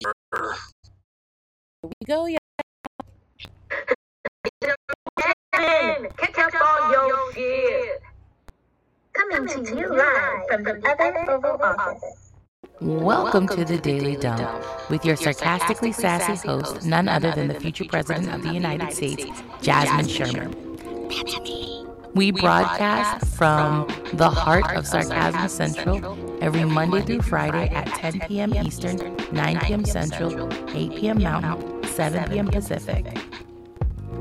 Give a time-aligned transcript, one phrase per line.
[0.00, 0.12] Here
[1.82, 2.38] we go, yeah.
[6.16, 8.02] Catch up on your shit.
[9.12, 12.32] Coming to you live from the other Oval Office.
[12.80, 17.84] Welcome to the Daily Dump with your sarcastically sassy host, none other than the future
[17.84, 19.24] President of the United States,
[19.62, 20.54] Jasmine Sherman.
[22.14, 28.54] We broadcast from the heart of Sarcasm Central every Monday through Friday at 10 p.m.
[28.54, 29.84] Eastern, 9 p.m.
[29.84, 31.20] Central, 8 p.m.
[31.20, 32.46] Mountain, 7 p.m.
[32.46, 33.18] Pacific.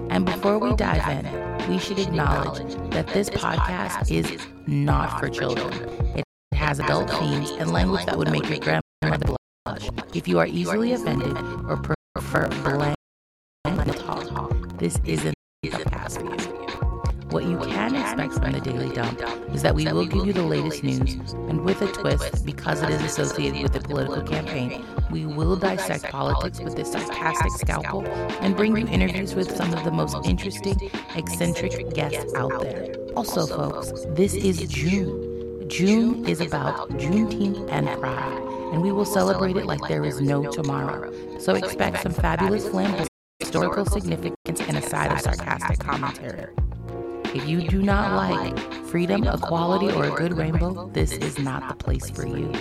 [0.09, 5.71] And before we dive in, we should acknowledge that this podcast is not for children.
[6.15, 6.23] It
[6.53, 9.89] has adult themes and language that would make your grandmother blush.
[10.15, 11.37] If you are easily offended
[11.67, 11.77] or
[12.15, 12.95] prefer bland
[13.97, 16.63] talk, this isn't the podcast for you.
[17.29, 17.72] What you can
[18.13, 19.19] from the Daily Dump
[19.53, 22.91] is that we will give you the latest news, and with a twist, because it
[22.91, 28.05] is associated with the political campaign, we will dissect politics with this sarcastic scalpel
[28.41, 32.93] and bring you interviews with some of the most interesting, eccentric guests out there.
[33.15, 35.67] Also, folks, this is June.
[35.67, 38.43] June is about Juneteenth and Pride,
[38.73, 41.11] and we will celebrate it like there is no tomorrow.
[41.39, 43.09] So expect some fabulous flamboyant
[43.39, 46.53] historical significance and a side of sarcastic commentary.
[47.33, 51.75] If you do not like freedom, equality, or a good rainbow, this is not the
[51.75, 52.51] place for you.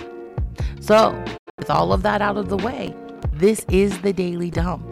[0.79, 1.23] So,
[1.59, 2.95] with all of that out of the way,
[3.31, 4.83] this is the Daily Dump.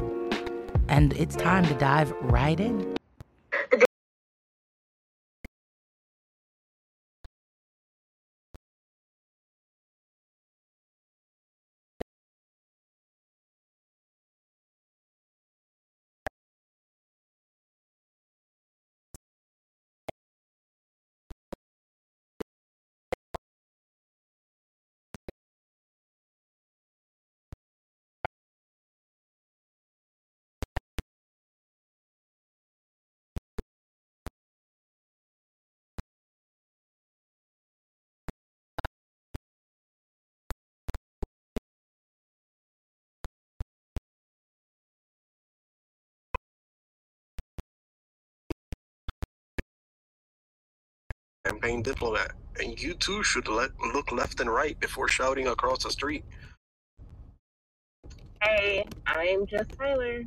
[0.88, 2.91] And it's time to dive right in.
[51.52, 55.92] Campaign diplomat, and you too should let, look left and right before shouting across the
[55.92, 56.24] street.
[58.42, 60.24] Hey, I'm just Tyler.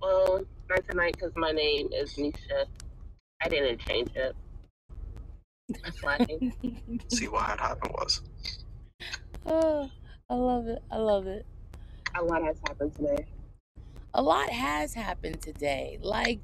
[0.00, 2.66] Well, not tonight because my name is Nisha.
[3.42, 4.36] I didn't change it.
[7.08, 8.22] See what had happened was.
[9.46, 9.90] Oh,
[10.30, 10.82] I love it.
[10.90, 11.44] I love it.
[12.14, 13.26] A lot has happened today.
[14.14, 15.98] A lot has happened today.
[16.00, 16.38] Like,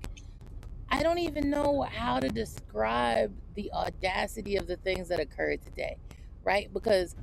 [0.91, 5.97] I don't even know how to describe the audacity of the things that occurred today,
[6.45, 6.73] right?
[6.73, 7.15] Because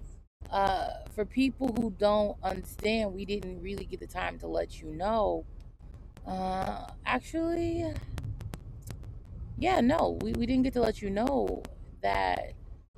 [0.52, 4.92] uh, for people who don't understand, we didn't really get the time to let you
[4.92, 5.46] know.
[6.26, 7.86] Uh, actually,
[9.58, 11.64] yeah, no, we, we didn't get to let you know
[12.02, 12.54] that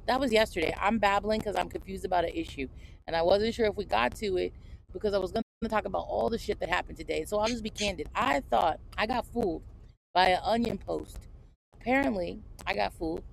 [0.05, 0.75] that was yesterday.
[0.79, 2.67] I'm babbling because I'm confused about an issue.
[3.07, 4.53] And I wasn't sure if we got to it
[4.91, 7.25] because I was going to talk about all the shit that happened today.
[7.25, 8.09] So I'll just be candid.
[8.13, 9.63] I thought I got fooled
[10.13, 11.19] by an Onion post.
[11.81, 13.23] Apparently, I got fooled.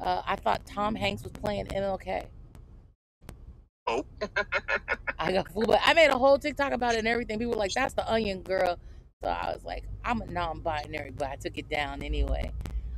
[0.00, 2.26] Uh, I thought Tom Hanks was playing MLK.
[3.86, 4.04] Oh.
[5.18, 7.38] I got fooled, but I made a whole TikTok about it and everything.
[7.38, 8.78] People were like, "That's the Onion girl."
[9.22, 12.52] So I was like, "I'm a non-binary," but I took it down anyway.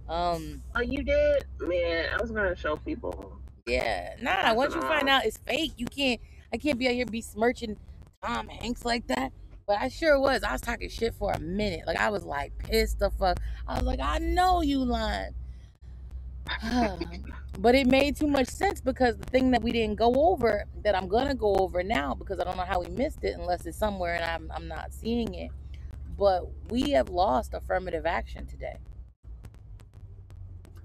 [0.08, 0.62] Um.
[0.74, 2.06] Oh, you did, man.
[2.12, 3.38] I was gonna show people.
[3.66, 4.54] Yeah, nah.
[4.54, 6.20] Once you find out it's fake, you can't.
[6.52, 7.76] I can't be out here besmirching
[8.22, 9.32] Tom Hanks like that.
[9.68, 10.42] But I sure was.
[10.42, 11.86] I was talking shit for a minute.
[11.86, 13.38] Like I was like pissed the fuck.
[13.68, 15.34] I was like, I know you lying.
[17.58, 20.96] but it made too much sense because the thing that we didn't go over that
[20.96, 23.76] I'm gonna go over now because I don't know how we missed it unless it's
[23.76, 25.50] somewhere and I'm I'm not seeing it.
[26.16, 28.78] But we have lost affirmative action today.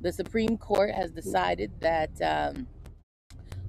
[0.02, 2.68] The Supreme Court has decided that um,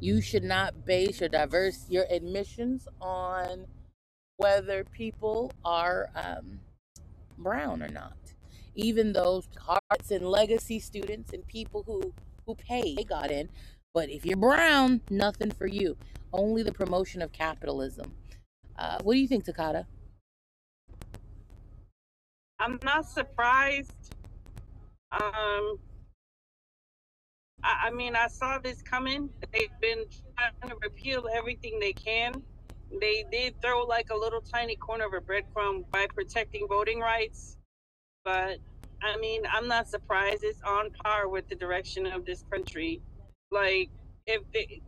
[0.01, 3.67] you should not base your diverse your admissions on
[4.37, 6.61] whether people are um,
[7.39, 8.17] brown or not.
[8.75, 12.13] Even those hearts and legacy students and people who
[12.47, 13.49] who pay they got in,
[13.95, 15.97] but if you're brown, nothing for you.
[16.33, 18.13] Only the promotion of capitalism.
[18.77, 19.87] Uh, what do you think, Takata?
[22.59, 24.15] I'm not surprised.
[25.13, 25.79] Um,
[27.63, 29.31] I, I mean, I saw this coming.
[29.53, 30.05] They've been
[30.37, 32.43] trying to repeal everything they can
[33.01, 37.57] they did throw like a little tiny corner of a breadcrumb by protecting voting rights.
[38.25, 38.59] But
[39.03, 40.45] I mean, I'm not surprised.
[40.45, 43.03] It's on par with the direction of this country.
[43.51, 43.91] Like,
[44.27, 44.81] if they,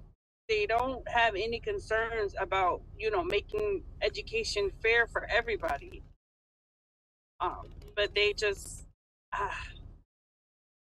[0.49, 6.03] they don't have any concerns about you know making education fair for everybody.
[7.41, 8.87] Um, but they just
[9.33, 9.67] ah,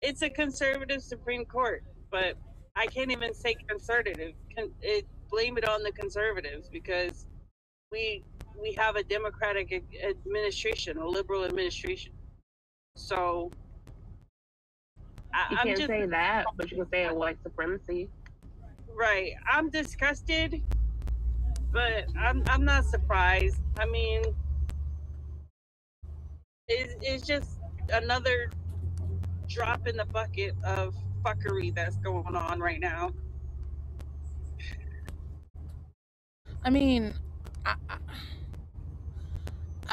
[0.02, 2.36] it's a conservative Supreme Court, but
[2.76, 4.34] I can't even say conservative.
[4.56, 7.28] Con- it, blame it on the conservatives because
[7.92, 8.24] we
[8.62, 12.14] we have a democratic administration, a liberal administration.
[12.98, 13.52] So
[15.34, 18.10] I, You I'm can't just say that, but you can say it white supremacy.
[18.88, 19.34] right.
[19.52, 20.64] I'm disgusted,
[21.72, 23.62] but I'm I'm not surprised.
[23.78, 24.24] I mean,
[26.68, 27.60] it's it's just
[27.94, 28.52] another
[29.50, 33.12] drop in the bucket of fuckery that's going on right now.
[36.64, 37.14] I mean,
[37.66, 38.00] I, I-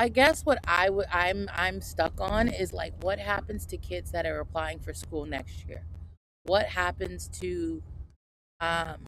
[0.08, 4.26] guess what I would I'm I'm stuck on is like what happens to kids that
[4.26, 5.84] are applying for school next year?
[6.44, 7.82] What happens to
[8.60, 8.98] um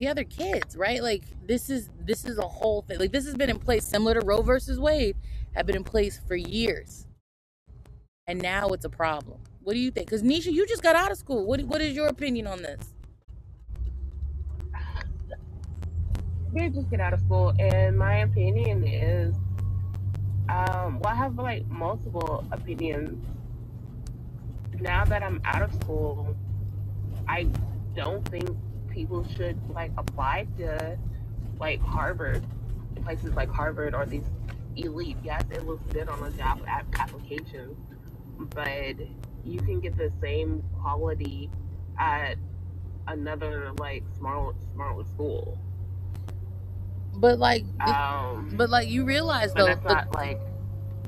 [0.00, 1.02] the other kids, right?
[1.02, 2.98] Like this is this is a whole thing.
[2.98, 5.16] Like this has been in place similar to Roe versus Wade,
[5.54, 7.06] have been in place for years.
[8.26, 9.40] And now it's a problem.
[9.62, 10.10] What do you think?
[10.10, 11.46] Cuz Nisha, you just got out of school.
[11.46, 12.94] What what is your opinion on this?
[16.52, 19.34] They just get out of school, and my opinion is,
[20.50, 23.24] um, well, I have like multiple opinions.
[24.78, 26.36] Now that I'm out of school,
[27.26, 27.48] I
[27.94, 28.50] don't think
[28.90, 30.98] people should like apply to
[31.58, 32.44] like Harvard,
[33.02, 34.24] places like Harvard or these
[34.76, 35.16] elite.
[35.24, 37.74] Yes, it looks good on a job app- application,
[38.50, 38.96] but
[39.44, 41.48] you can get the same quality
[41.98, 42.36] at
[43.06, 45.58] another like smart smart school.
[47.14, 50.40] But like Um, but like you realize though that's the not like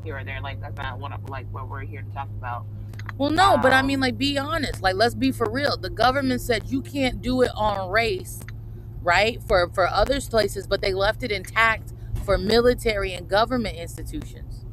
[0.05, 0.41] here or there.
[0.41, 2.67] Like that's not one I'm, like what we're here to talk about.
[3.19, 4.83] Well, no, but I mean, Um, like, be honest.
[4.83, 5.77] Like, let's be for real.
[5.77, 8.41] The government said you can't do it on race,
[9.03, 9.43] right?
[9.47, 11.93] For for other places, but they left it intact
[12.25, 14.65] for military and government institutions.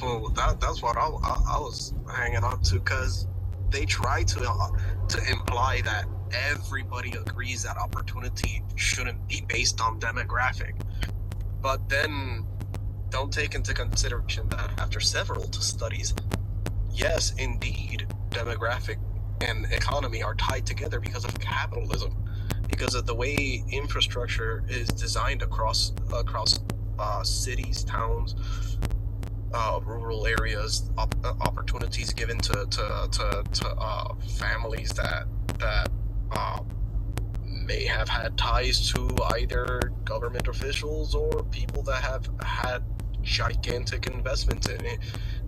[0.00, 3.26] Well, that that's what I, I, I was hanging on to because
[3.70, 4.68] they try to uh,
[5.08, 10.74] to imply that everybody agrees that opportunity shouldn't be based on demographic,
[11.62, 12.46] but then
[13.10, 16.14] don't take into consideration that after several studies,
[16.92, 18.98] yes, indeed, demographic
[19.40, 22.14] and economy are tied together because of capitalism,
[22.68, 26.60] because of the way infrastructure is designed across across
[26.98, 28.34] uh, cities, towns,
[29.52, 35.24] uh, rural areas, op- uh, opportunities given to to to, to uh, families that
[35.58, 35.88] that
[36.32, 36.60] uh,
[37.66, 42.82] may have had ties to either government officials or people that have had
[43.22, 44.98] gigantic investments in it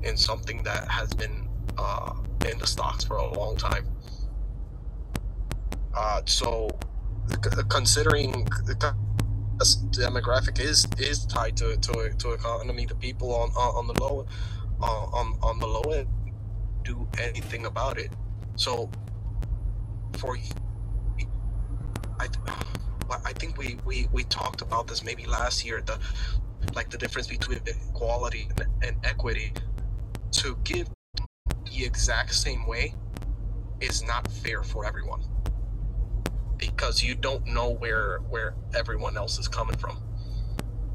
[0.03, 1.49] in something that has been
[1.79, 2.12] uh,
[2.51, 3.87] in the stocks for a long time.
[5.97, 6.69] Uh, so,
[7.31, 8.95] c- considering the
[9.91, 14.27] demographic is is tied to to to economy, the people on on, the low
[14.81, 16.09] uh, on on the low end
[16.85, 18.11] do anything about it.
[18.57, 18.91] So,
[20.19, 20.37] for
[22.23, 22.29] I
[23.09, 25.99] well, I think we, we we talked about this maybe last year the
[26.75, 29.52] like the difference between equality and, and equity
[30.31, 30.88] to give
[31.67, 32.95] the exact same way
[33.81, 35.23] is not fair for everyone
[36.57, 39.99] because you don't know where where everyone else is coming from.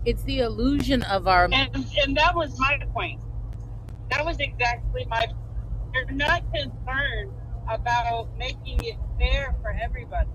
[0.06, 1.50] It's the illusion of our.
[1.52, 3.20] And and that was my point.
[4.12, 5.28] That was exactly my.
[5.92, 7.32] They're not concerned
[7.70, 10.30] about making it fair for everybody.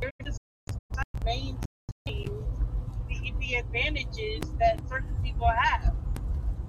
[0.00, 0.38] They're just
[1.24, 2.44] maintaining
[3.08, 5.94] the, the advantages that certain people have.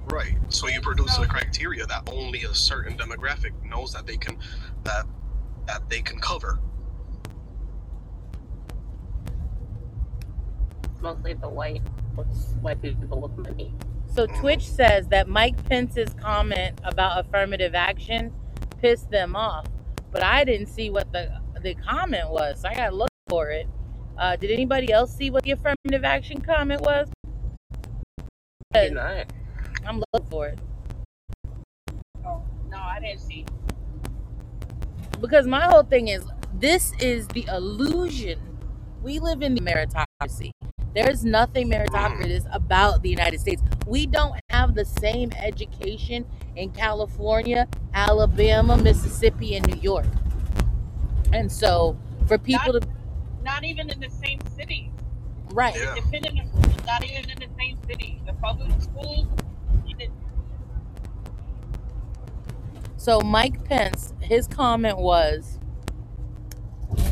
[0.06, 0.38] Right.
[0.50, 4.38] So you produce So- a criteria that only a certain demographic knows that they can
[4.84, 5.06] that
[5.68, 6.60] that they can cover.
[11.02, 11.82] mostly the white
[12.62, 13.74] white people with money.
[14.14, 14.40] So mm.
[14.40, 18.34] Twitch says that Mike Pence's comment about affirmative action
[18.80, 19.66] pissed them off,
[20.12, 22.62] but I didn't see what the the comment was.
[22.62, 23.68] So I gotta look for it.
[24.20, 27.10] Uh, did anybody else see what the affirmative action comment was?
[28.74, 29.28] Did not.
[29.88, 30.60] I'm looking for it.
[32.26, 33.46] Oh no, I didn't see.
[35.22, 38.40] because my whole thing is this is the illusion
[39.04, 40.52] we live in the meritocracy
[40.96, 46.26] there's nothing meritocratic about the united states we don't have the same education
[46.58, 50.08] in california alabama mississippi and new york
[51.34, 51.98] and so
[52.28, 52.82] for people to
[53.44, 54.92] Not even in the same city.
[55.54, 55.96] right Yeah.
[55.96, 58.22] Depending on, not even in the same city.
[58.26, 59.28] The public schools,
[63.02, 65.58] So Mike Pence, his comment was,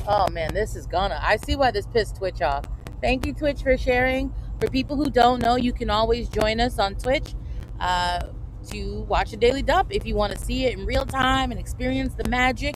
[0.07, 1.19] "Oh man, this is gonna.
[1.21, 2.65] I see why this pissed Twitch off.
[3.01, 4.31] Thank you, Twitch, for sharing.
[4.59, 7.33] For people who don't know, you can always join us on Twitch
[7.79, 8.27] uh,
[8.69, 11.59] to watch a daily dump if you want to see it in real time and
[11.59, 12.75] experience the magic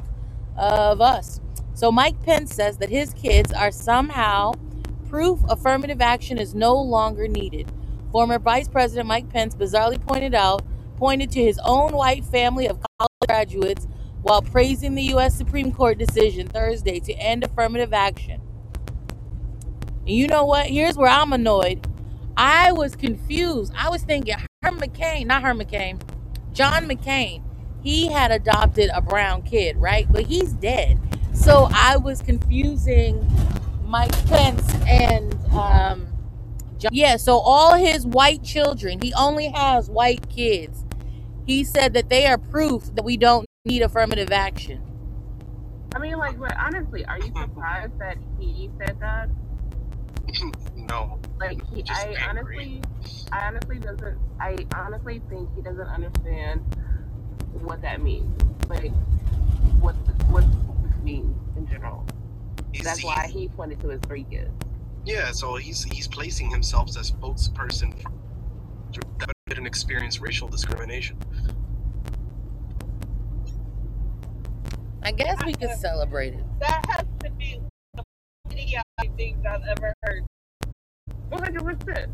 [0.57, 1.39] of us.
[1.73, 4.53] So Mike Pence says that his kids are somehow
[5.09, 7.71] proof affirmative action is no longer needed.
[8.11, 10.63] Former Vice President Mike Pence bizarrely pointed out,
[10.97, 13.87] pointed to his own white family of college graduates
[14.21, 15.35] while praising the U.S.
[15.35, 18.39] Supreme Court decision Thursday to end affirmative action.
[20.01, 20.67] And you know what?
[20.67, 21.87] Here's where I'm annoyed.
[22.37, 23.73] I was confused.
[23.75, 26.01] I was thinking Herm McCain, not Herm McCain,
[26.53, 27.43] John McCain.
[27.83, 30.07] He had adopted a brown kid, right?
[30.09, 30.99] But he's dead.
[31.33, 33.25] So I was confusing
[33.85, 36.07] Mike Pence and um
[36.77, 36.91] John.
[36.93, 40.85] yeah, so all his white children, he only has white kids.
[41.45, 44.81] He said that they are proof that we don't need affirmative action.
[45.95, 49.29] I mean, like, but honestly, are you surprised that he said that?
[50.75, 51.19] no.
[51.39, 52.25] Like, he, I angry.
[52.27, 52.81] honestly,
[53.31, 54.17] I honestly doesn't.
[54.39, 56.61] I honestly think he doesn't understand
[57.51, 58.41] what that means.
[58.67, 58.91] Like,
[59.79, 59.95] what
[60.29, 60.43] what
[61.05, 62.05] this in general.
[62.71, 64.51] He's- That's why he pointed to his three kids.
[65.05, 68.11] Yeah, so he's he's placing himself as spokesperson for
[69.19, 71.17] that didn't experience racial discrimination.
[75.01, 76.43] I guess we could celebrate it.
[76.59, 77.59] That has to be
[77.91, 78.05] one of
[78.49, 80.23] the idiotic things I've ever heard.
[81.29, 82.11] One hundred percent.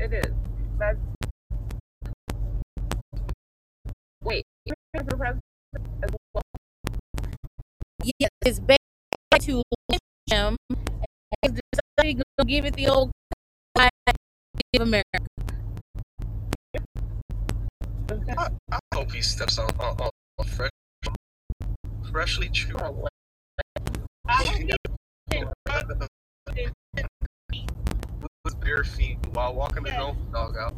[0.00, 0.32] It is.
[0.78, 0.98] That's.
[4.22, 5.42] Wait, you ran for president
[6.04, 6.21] as well?
[8.02, 8.78] Yes, it's bad
[9.42, 10.56] to lynch him
[11.42, 13.12] and decided to give it the old
[14.74, 15.18] of America.
[18.10, 20.70] I, I hope he steps on on, on, on fresh,
[22.10, 22.80] freshly chewed.
[22.80, 23.12] Oh, what?
[24.28, 24.76] I don't get
[28.44, 30.02] with bare feet while walking his Yes.
[30.02, 30.74] own dog out.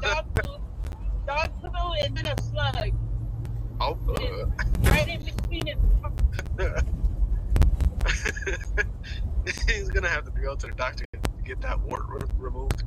[0.00, 0.60] dog food,
[1.26, 2.76] dog food, and then a slug
[3.80, 4.52] oh, good.
[4.84, 5.76] right in between his.
[9.68, 12.84] He's gonna have to go to the doctor to get that wart re- removed.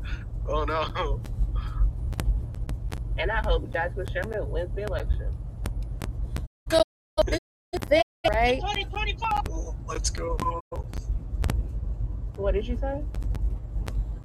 [0.47, 1.19] Oh no.
[3.17, 5.27] And I hope Joshua Sherman wins the election.
[7.89, 8.59] Thing, right?
[8.61, 9.75] 2024.
[9.87, 10.37] Let's go.
[12.35, 13.01] What did you say?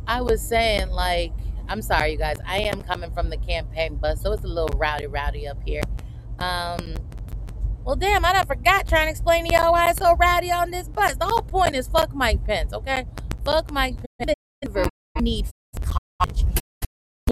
[0.06, 1.32] I was saying, like,
[1.68, 2.36] I'm sorry, you guys.
[2.46, 5.82] I am coming from the campaign bus, so it's a little rowdy, rowdy up here.
[6.38, 6.94] Um,
[7.84, 10.70] well, damn, I done forgot trying to explain to y'all why it's so rowdy on
[10.70, 11.16] this bus.
[11.16, 13.06] The whole point is fuck Mike Pence, okay?
[13.44, 14.34] Fuck Mike Pence.
[14.62, 14.84] Never
[15.20, 15.46] need
[15.80, 16.44] college.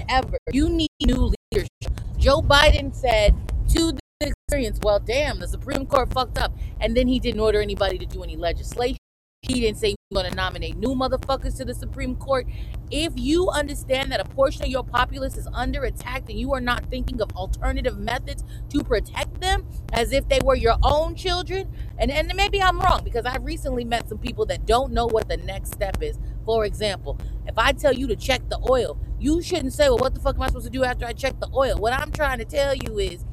[0.09, 0.37] Ever.
[0.53, 1.69] You need new leadership.
[2.17, 3.35] Joe Biden said
[3.73, 6.57] to the experience, well, damn, the Supreme Court fucked up.
[6.79, 8.97] And then he didn't order anybody to do any legislation.
[9.43, 12.47] He didn't say we're going to nominate new motherfuckers to the Supreme Court.
[12.91, 16.59] If you understand that a portion of your populace is under attack and you are
[16.59, 21.71] not thinking of alternative methods to protect them as if they were your own children,
[21.97, 25.29] and, and maybe I'm wrong because I've recently met some people that don't know what
[25.29, 26.17] the next step is.
[26.45, 30.13] For example, if I tell you to check the oil, you shouldn't say, well, what
[30.13, 31.77] the fuck am I supposed to do after I check the oil?
[31.77, 33.23] What I'm trying to tell you is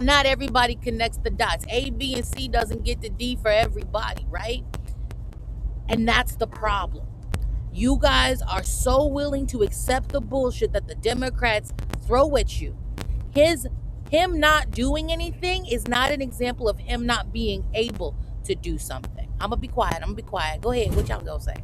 [0.00, 1.64] not everybody connects the dots.
[1.68, 4.64] A, B, and C doesn't get the D for everybody, right?
[5.90, 7.06] And that's the problem.
[7.72, 11.72] You guys are so willing to accept the bullshit that the Democrats
[12.06, 12.76] throw at you.
[13.32, 13.68] His
[14.10, 18.78] him not doing anything is not an example of him not being able to do
[18.78, 19.28] something.
[19.40, 19.96] I'm gonna be quiet.
[19.96, 20.60] I'm gonna be quiet.
[20.60, 20.94] Go ahead.
[20.94, 21.56] What y'all gonna say?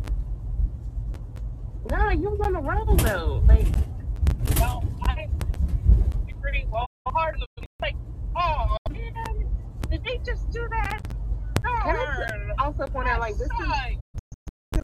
[1.91, 3.43] No, you was on the road though.
[3.47, 3.67] Like,
[4.59, 5.29] Well, I
[6.41, 7.37] pretty well hard.
[7.81, 7.97] Like,
[8.37, 9.49] oh man,
[9.91, 11.01] did they just do that?
[11.63, 13.69] Can I also point out like this is, Sucks.
[13.69, 14.06] this is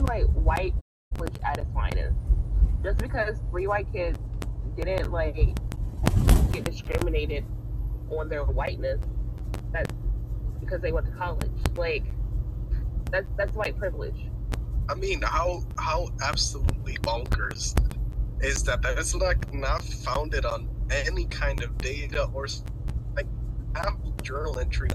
[0.09, 0.75] like white
[1.15, 2.17] privilege at its finest.
[2.83, 4.19] Just because three white kids
[4.77, 5.37] didn't like
[6.53, 7.45] get discriminated
[8.11, 9.01] on their whiteness,
[9.73, 9.93] that's
[10.61, 11.51] because they went to college.
[11.77, 12.05] Like,
[13.11, 14.27] that's that's white privilege.
[14.89, 17.77] I mean, how how absolutely bonkers
[18.43, 18.83] is that?
[18.83, 22.47] That's like not founded on any kind of data or
[23.15, 23.27] like
[24.23, 24.89] journal entry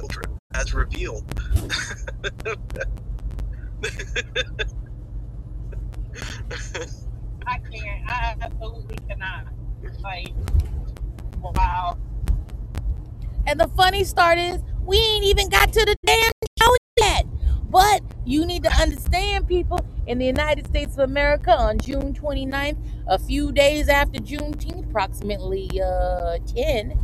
[0.00, 1.24] Ultra as revealed.
[7.46, 8.08] I can't.
[8.10, 9.46] I absolutely cannot.
[10.02, 10.28] Like,
[11.42, 11.98] wow.
[13.46, 17.26] And the funny start is we ain't even got to the damn show yet.
[17.70, 22.78] But you need to understand, people, in the United States of America on June 29th,
[23.08, 26.98] a few days after Juneteenth, approximately uh, 10,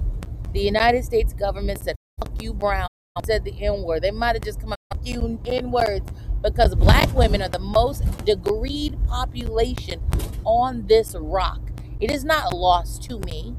[0.53, 2.89] The United States government said, fuck you, Brown,
[3.25, 4.03] said the N word.
[4.03, 6.11] They might have just come out, fuck you, N words,
[6.43, 10.01] because black women are the most degreed population
[10.45, 11.61] on this rock.
[12.01, 13.57] It is not lost to me.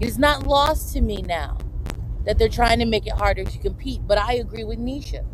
[0.00, 1.58] It is not lost to me now
[2.24, 4.00] that they're trying to make it harder to compete.
[4.06, 5.24] But I agree with Nisha.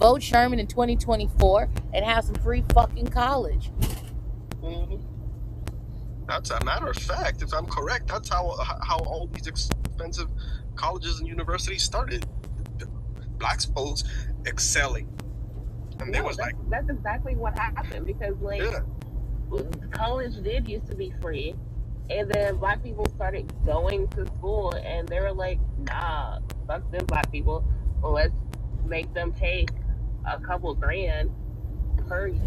[0.00, 3.70] Vote Sherman in 2024 and have some free fucking college.
[4.62, 5.00] Mhm.
[6.26, 7.42] That's a matter of fact.
[7.42, 10.28] If I'm correct, that's how how all these expensive
[10.76, 12.26] colleges and universities started.
[13.38, 14.04] Black schools
[14.46, 15.08] excelling,
[16.00, 18.80] and No, was that's, like, that's exactly what happened because like yeah,
[19.92, 21.54] college did used to be free,
[22.08, 27.06] and then black people started going to school, and they were like, "Nah, fuck them
[27.06, 27.64] black people.
[28.02, 28.34] Let's
[28.86, 29.66] make them pay
[30.26, 31.30] a couple grand
[32.08, 32.42] per year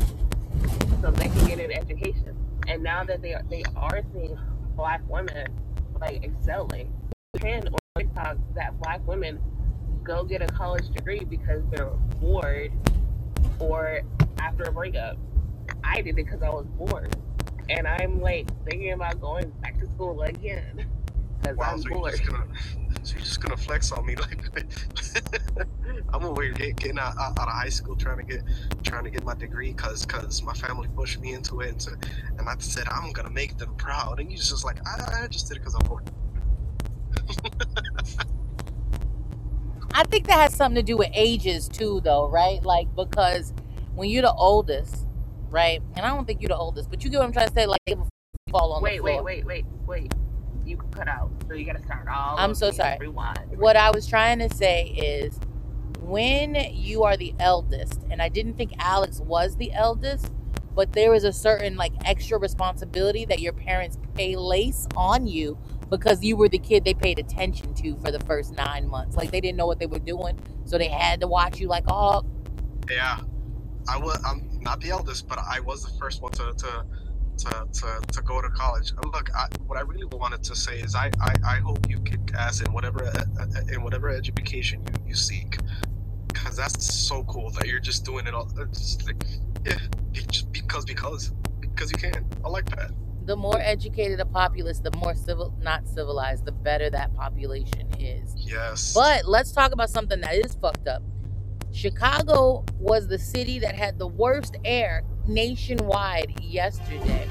[1.02, 2.36] so they can get an education."
[2.68, 4.38] And now that they are, they are seeing
[4.76, 5.48] black women
[6.00, 6.92] like excelling,
[7.38, 9.40] trend on TikTok that black women
[10.04, 11.86] go get a college degree because they're
[12.20, 12.72] bored
[13.60, 14.02] or
[14.40, 15.18] after a breakup.
[15.84, 17.16] I did it because I was bored.
[17.70, 20.86] And I'm like thinking about going back to school again
[21.42, 21.72] because wow.
[21.74, 22.12] I'm So you're bored.
[22.12, 22.46] just gonna,
[23.04, 24.40] so you're just gonna flex on me like,
[26.14, 28.44] I'm over here get, getting out, out, out of high school trying to get
[28.84, 31.92] trying to get my degree because because my family pushed me into it, and, so,
[32.38, 35.48] and I said I'm gonna make them proud, and you just like I, I just
[35.48, 36.10] did it because I'm bored.
[39.94, 42.64] I think that has something to do with ages too, though, right?
[42.64, 43.54] Like because
[43.96, 45.06] when you're the oldest,
[45.50, 45.82] right?
[45.96, 47.66] And I don't think you're the oldest, but you get what I'm trying to say.
[47.68, 48.00] Like if
[48.50, 49.24] fall on the Wait, floor.
[49.24, 50.04] wait, wait, wait, wait.
[50.04, 50.14] Wait.
[50.66, 52.38] You cut out, so you gotta start all.
[52.38, 52.98] I'm so sorry.
[53.00, 53.58] Rewind.
[53.58, 55.38] What I was trying to say is
[56.00, 60.32] when you are the eldest, and I didn't think Alex was the eldest,
[60.74, 65.58] but there is a certain like extra responsibility that your parents pay lace on you
[65.98, 69.16] because you were the kid they paid attention to for the first nine months.
[69.16, 71.86] Like they didn't know what they were doing, so they had to watch you like,
[71.88, 72.24] oh,
[72.92, 73.20] Yeah,
[73.90, 74.22] I was.
[74.26, 76.86] I'm not the eldest, but I was the first one to to
[77.40, 78.92] to, to, to go to college.
[78.92, 82.00] And look, I, what I really wanted to say is, I, I, I hope you
[82.02, 85.58] kick ass in whatever uh, uh, in whatever education you, you seek,
[86.28, 88.48] because that's so cool that you're just doing it all.
[88.74, 89.24] Just like,
[89.66, 89.80] yeah,
[90.14, 92.26] just because because because you can.
[92.46, 92.92] I like that.
[93.26, 98.36] The more educated a populace, the more civil, not civilized, the better that population is.
[98.38, 98.94] Yes.
[98.94, 101.02] But let's talk about something that is fucked up.
[101.72, 107.28] Chicago was the city that had the worst air nationwide yesterday.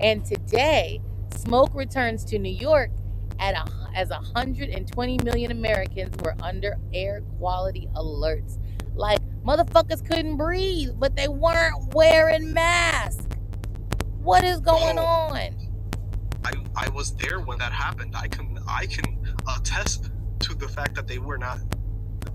[0.00, 1.00] And today,
[1.36, 2.90] smoke returns to New York
[3.38, 8.58] at a, as 120 million Americans were under air quality alerts.
[8.94, 13.21] Like motherfuckers couldn't breathe, but they weren't wearing masks.
[14.22, 15.04] What is going Oh.
[15.04, 15.38] on?
[16.44, 18.14] I, I was there when that happened.
[18.16, 19.04] I can I can
[19.56, 21.58] attest to the fact that they were not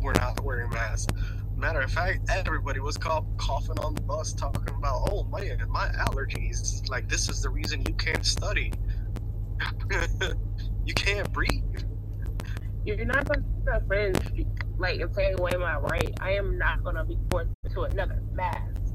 [0.01, 1.13] were not wearing masks.
[1.55, 5.87] Matter of fact, everybody was cough, coughing on the bus, talking about, "Oh man, my
[5.89, 6.87] allergies!
[6.89, 8.73] Like this is the reason you can't study.
[10.85, 11.63] you can't breathe."
[12.85, 14.19] You're not gonna friends
[14.77, 16.13] like and take away my right.
[16.21, 18.86] I am not gonna be forced to another mask.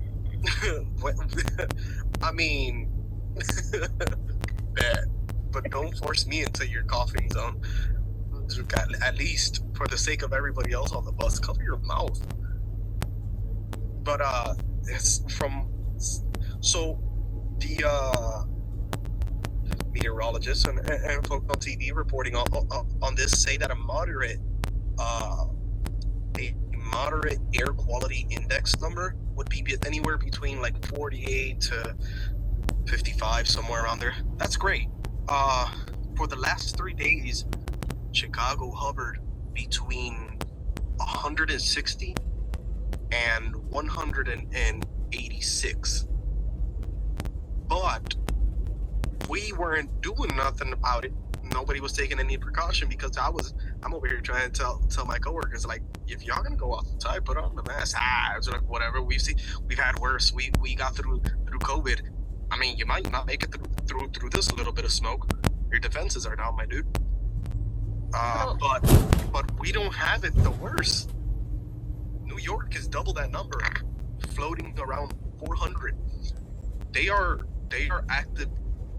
[2.22, 2.90] I mean,
[5.52, 7.60] but don't force me into your coughing zone.
[9.02, 12.20] At- least for the sake of everybody else on the bus, cover your mouth.
[14.02, 14.54] But uh,
[14.88, 15.68] it's from
[16.60, 16.98] so
[17.58, 18.44] the uh
[19.92, 23.74] meteorologists and, and, and folks on TV reporting on, on on this say that a
[23.74, 24.38] moderate
[24.98, 25.44] uh
[26.38, 26.54] a
[26.92, 31.96] moderate air quality index number would be anywhere between like 48 to
[32.86, 34.14] 55 somewhere around there.
[34.38, 34.88] That's great.
[35.28, 35.70] Uh
[36.16, 37.44] for the last three days
[38.12, 39.18] chicago hovered
[39.54, 40.38] between
[40.96, 42.14] 160
[43.12, 46.06] and 186
[47.68, 48.14] but
[49.28, 51.12] we weren't doing nothing about it
[51.52, 55.04] nobody was taking any precaution because i was i'm over here trying to tell tell
[55.04, 57.96] my coworkers like if y'all gonna go outside put on the mask.
[57.98, 59.02] Ah it's like whatever.
[59.02, 59.36] We've seen
[59.66, 60.32] we've had worse.
[60.32, 62.00] We we got through through covid.
[62.50, 65.30] I mean you might not make it through through, through this little bit of smoke.
[65.70, 66.86] Your defenses are down my dude.
[68.14, 68.80] Uh, but
[69.32, 71.10] but we don't have it the worst.
[72.24, 73.60] New york is double that number
[74.30, 75.96] floating around 400
[76.92, 78.48] they are they are active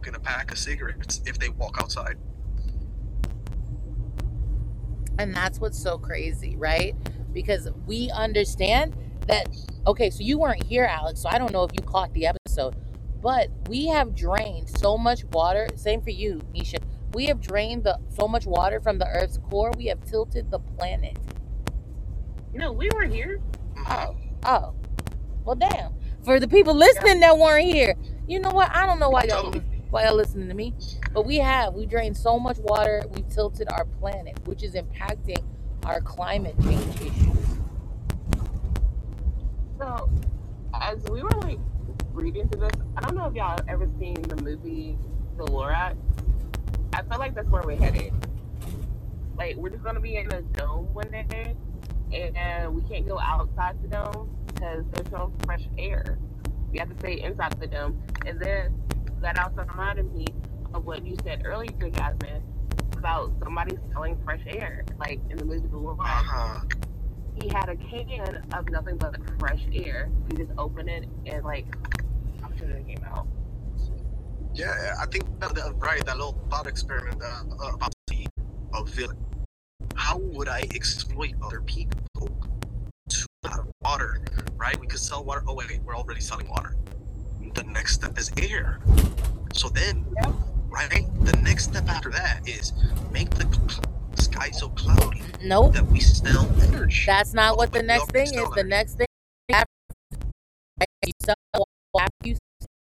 [0.05, 2.17] in a pack of cigarettes if they walk outside
[5.19, 6.95] And that's what's so crazy, right?
[7.33, 8.95] Because we understand
[9.27, 9.47] that,
[9.87, 12.75] okay, so you weren't here, Alex, so I don't know if you caught the episode,
[13.21, 16.79] but we have drained so much water, same for you, Nisha,
[17.13, 20.59] We have drained the, so much water from the Earth's core, we have tilted the
[20.59, 21.17] planet.
[22.53, 23.39] No, we were here.
[23.87, 24.73] Oh, oh.
[25.45, 25.93] Well, damn.
[26.23, 27.95] For the people listening that weren't here,
[28.27, 28.69] you know what?
[28.73, 29.51] I don't know why y'all
[29.93, 30.73] why y'all listening to me,
[31.13, 35.43] but we have we drained so much water, we've tilted our planet, which is impacting
[35.85, 37.37] our climate change issues.
[39.79, 40.09] So,
[40.81, 41.59] as we were like
[42.11, 44.97] reading through this, I don't know if y'all ever seen the movie
[45.37, 45.95] The Lorax.
[46.93, 48.13] I feel like that's where we're headed.
[49.37, 51.55] Like we're just gonna be in a dome one day,
[52.11, 56.17] and we can't go outside the dome because there's no fresh air.
[56.71, 58.73] We have to stay inside the dome, and then
[59.23, 60.27] that also reminded me
[60.73, 62.43] of what you said earlier, Jasmine,
[62.97, 65.99] about somebody selling fresh air, like in the movie The Lorax.
[66.01, 66.59] Uh-huh.
[67.41, 70.09] He had a can of nothing but fresh air.
[70.29, 71.65] You just open it and like
[72.43, 73.25] oxygen came out.
[74.53, 78.27] Yeah, I think that, that- right that little thought experiment uh, uh, about the
[78.73, 79.17] of villain.
[79.95, 81.99] How would I exploit other people
[83.09, 84.21] to have water?
[84.57, 84.79] Right?
[84.79, 85.43] We could sell water.
[85.47, 86.75] Oh wait, we're already selling water.
[87.53, 88.79] The next step is air.
[89.53, 90.33] So then, Yep.
[90.69, 91.05] right?
[91.25, 92.73] The next step after that is
[93.11, 93.83] make the cl-
[94.15, 95.73] sky so cloudy Nope.
[95.73, 97.03] that we smell energy.
[97.05, 98.31] That's not what the next thing is.
[98.33, 99.07] sell The next thing
[99.51, 99.67] after
[101.05, 101.35] you sell
[101.99, 102.35] after you,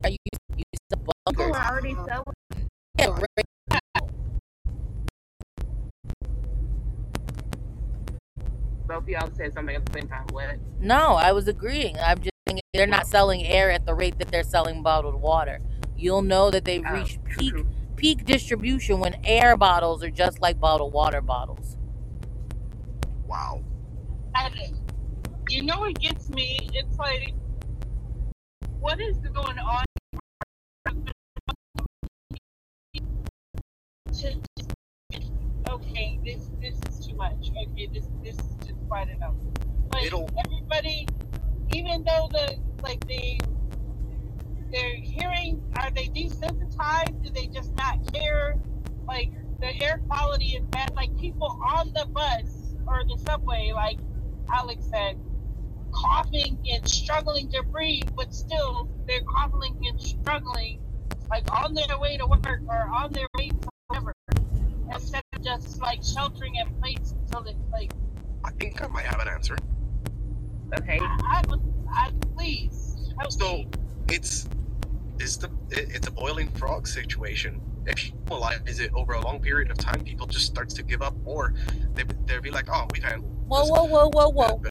[0.02, 0.18] sell, you,
[0.58, 1.56] you sell People bunkers.
[1.56, 2.70] are already selling.
[2.98, 3.82] Yeah, right.
[8.88, 10.26] Both of y'all said something at the same time.
[10.32, 10.58] What?
[10.80, 11.98] No, I was agreeing.
[11.98, 12.32] I'm just saying
[12.74, 15.60] they're not selling air at the rate that they're selling bottled water.
[15.98, 17.54] You'll know that they've reached peak
[17.96, 21.78] peak distribution when air bottles are just like bottled water bottles.
[23.28, 23.64] Wow.
[24.36, 24.54] And
[25.50, 26.58] you know what gets me?
[26.74, 27.34] It's like,
[28.80, 29.86] what is going on?
[34.14, 34.42] To-
[35.68, 37.50] Okay, this this is too much.
[37.50, 39.34] Okay, this this is just quite enough.
[39.90, 41.08] But It'll- everybody,
[41.72, 43.40] even though the like they
[44.72, 47.24] they're hearing, are they desensitized?
[47.24, 48.58] Do they just not care?
[49.08, 50.94] Like the air quality is bad.
[50.96, 53.98] Like people on the bus or the subway, like
[54.54, 55.18] Alex said,
[55.92, 60.82] coughing and struggling to breathe, but still they're coughing and struggling,
[61.30, 64.14] like on their way to work or on their way to whatever,
[64.94, 67.92] instead of just like sheltering in place until they like.
[68.44, 69.58] I think I might have an answer.
[70.80, 71.00] Okay.
[71.02, 71.58] I, I,
[71.92, 73.68] I please help So me.
[74.10, 74.48] it's
[75.20, 77.62] it's the it, it's a boiling frog situation.
[77.88, 81.02] If you analyze it over a long period of time, people just starts to give
[81.02, 81.54] up, or
[81.94, 83.70] they they'll be like, "Oh, we've handled." Whoa, this.
[83.70, 84.62] whoa, whoa, whoa, whoa.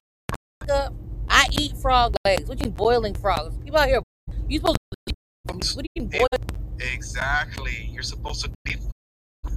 [0.68, 0.94] Up.
[1.28, 2.48] I eat frog legs.
[2.48, 3.56] What you mean boiling frogs?
[3.58, 4.02] People out here,
[4.48, 4.78] you supposed
[5.08, 5.14] to
[5.46, 6.26] what do you mean boil?
[6.80, 7.88] Exactly.
[7.92, 8.76] You're supposed to be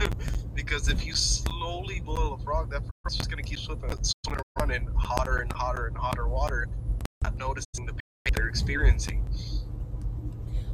[0.56, 3.90] because if you slowly boil a frog, that frog's just gonna keep swimming,
[4.26, 6.68] swimming around in hotter and hotter and hotter water,
[7.24, 9.28] not noticing the pain they're experiencing.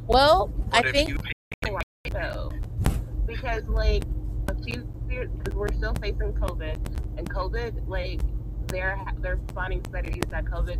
[0.06, 1.18] Well, But I if think you
[1.62, 1.76] pay
[2.12, 2.52] So,
[3.26, 4.04] because like
[4.48, 6.76] a few because we're still facing COVID,
[7.16, 8.20] and COVID, like
[8.68, 10.78] they're they're finding studies that COVID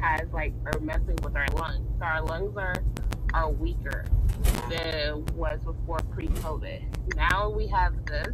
[0.00, 1.88] has like are messing with our lungs.
[1.98, 2.74] So our lungs are
[3.34, 4.04] are weaker
[4.70, 7.14] than it was before pre-COVID.
[7.16, 8.28] Now we have this,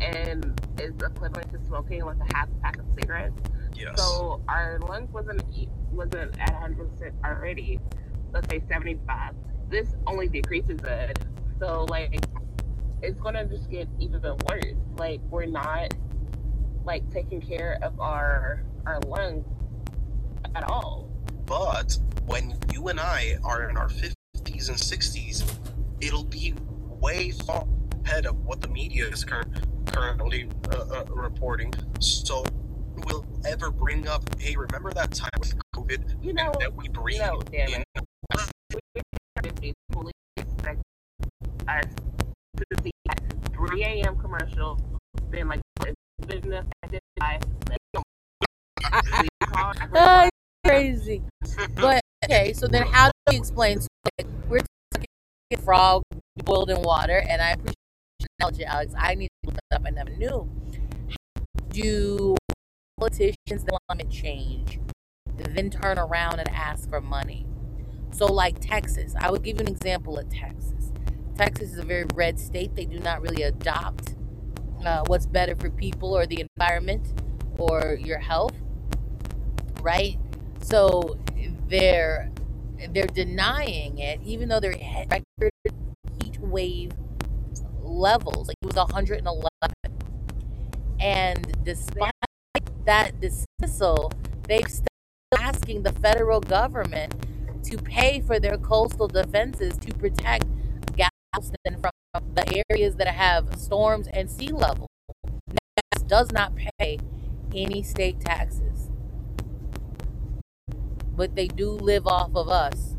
[0.00, 3.36] and it's equivalent to smoking like a half pack of cigarettes.
[3.74, 7.80] yes, So our lungs wasn't e- wasn't at 100 percent already.
[8.32, 9.34] Let's say 75.
[9.68, 11.18] This only decreases it.
[11.58, 12.24] So like,
[13.02, 14.64] it's gonna just get even worse.
[14.96, 15.92] Like we're not
[16.84, 19.44] like taking care of our our lungs
[20.54, 21.08] at all.
[21.46, 23.88] but when you and I are in our
[24.44, 25.44] fifties and sixties,
[26.00, 26.54] it'll be
[27.00, 27.66] way far
[28.04, 29.44] ahead of what the media is cur-
[29.86, 31.72] currently uh, uh, reporting.
[32.00, 32.44] So,
[32.96, 37.20] will ever bring up, hey, remember that time with COVID You know, that we breathed
[37.20, 37.84] no, damn in?
[37.94, 39.74] it.
[39.92, 40.82] Fully expect
[41.68, 41.84] us
[42.56, 43.20] to see that
[43.52, 44.18] 3 a.m.
[44.18, 44.80] commercial
[45.30, 45.60] been like
[46.26, 47.38] been affected by.
[49.94, 50.28] Ah,
[50.64, 51.22] crazy.
[51.76, 53.80] But okay, so then how do you explain?
[53.80, 54.29] So, like, we're talking
[55.58, 56.02] frog
[56.44, 57.76] boiled in water, and I appreciate
[58.20, 58.94] the analogy, Alex.
[58.96, 59.82] I need to look up.
[59.84, 60.48] I never knew.
[61.70, 62.36] Do
[62.98, 64.80] politicians that climate change
[65.36, 67.46] then turn around and ask for money?
[68.12, 70.92] So, like Texas, I would give you an example of Texas.
[71.36, 72.74] Texas is a very red state.
[72.74, 74.14] They do not really adopt
[74.84, 77.12] uh, what's better for people or the environment
[77.58, 78.54] or your health,
[79.82, 80.18] right?
[80.60, 81.18] So
[81.68, 82.30] they're
[82.92, 85.52] they're denying it, even though they're he- record
[86.22, 86.92] heat wave
[87.82, 88.48] levels.
[88.48, 89.48] Like it was 111.
[91.00, 92.12] And despite
[92.86, 94.12] that dismissal,
[94.48, 94.86] they've still
[95.38, 97.14] asking the federal government
[97.64, 100.44] to pay for their coastal defenses to protect
[100.96, 104.88] Galveston from the areas that have storms and sea level.
[105.94, 106.98] NAS does not pay
[107.54, 108.79] any state taxes.
[111.20, 112.96] But they do live off of us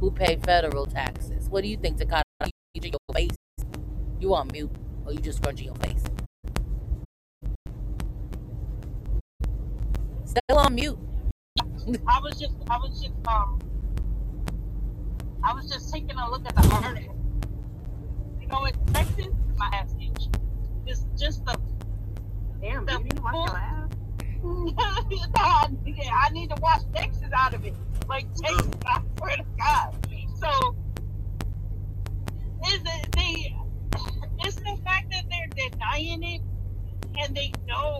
[0.00, 1.50] who pay federal taxes.
[1.50, 2.24] What do you think, Takata?
[2.72, 3.36] You your face?
[4.18, 4.70] You on mute
[5.04, 6.02] or you just scrunching your face?
[10.24, 10.98] Still on mute.
[12.06, 13.60] I was just, I was just, um,
[15.44, 17.16] I was just taking a look at the article.
[18.40, 19.26] You know, in Texas,
[19.58, 20.28] my ass itch.
[20.86, 21.60] It's just the.
[22.62, 23.20] Damn, the you need
[24.44, 27.74] yeah, I need to wash Texas out of it.
[28.08, 29.96] Like Texas, I swear to God.
[30.40, 30.76] So,
[32.66, 33.50] is it the?
[34.44, 36.40] It's the fact that they're denying it,
[37.18, 37.98] and they know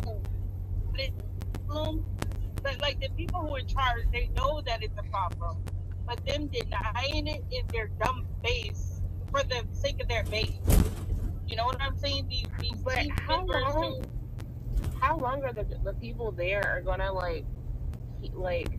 [0.93, 1.23] that it's
[1.55, 2.05] a problem.
[2.63, 5.59] But like the people who are in charge, they know that it's a problem.
[6.07, 10.53] But them denying it is their dumb face for the sake of their base.
[11.47, 12.29] You know what I'm saying?
[12.29, 14.05] These these But team how members long-
[15.01, 17.45] How long are the the people there are gonna like
[18.21, 18.79] keep, like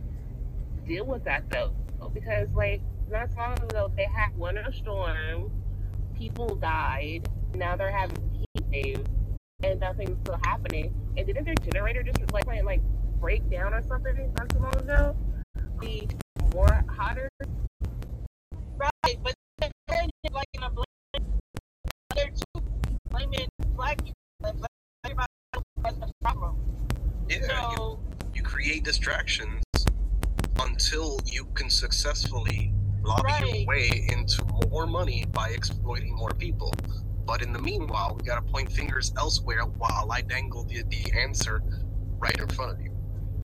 [0.86, 1.74] deal with that though?
[2.14, 5.52] Because like not so long ago they had winter storm,
[6.18, 7.28] people died.
[7.56, 9.10] Now they're having heat waves,
[9.64, 10.94] and nothing's still happening.
[11.18, 12.82] And didn't their generator just like like, like
[13.20, 15.16] break down or something not too long ago?
[15.80, 16.08] Be
[16.54, 17.30] more hotter.
[18.78, 19.72] Right, but then
[20.32, 20.86] like in a blame,
[22.16, 22.32] they're
[23.10, 24.19] blaming black people
[27.30, 28.00] Yeah, you,
[28.34, 29.64] you create distractions
[30.60, 33.56] until you can successfully lobby Right.
[33.60, 36.74] your way into more money by exploiting more people.
[37.26, 41.62] But in the meanwhile, we gotta point fingers elsewhere while I dangle the, the answer
[42.18, 42.92] right in front of you.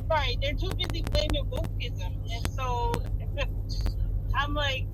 [0.09, 2.91] right, they're too busy blaming wokeism, and so
[4.35, 4.85] I'm like,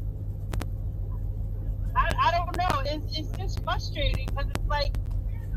[1.95, 2.82] I, I don't know.
[2.86, 4.95] It's it's just frustrating because it's like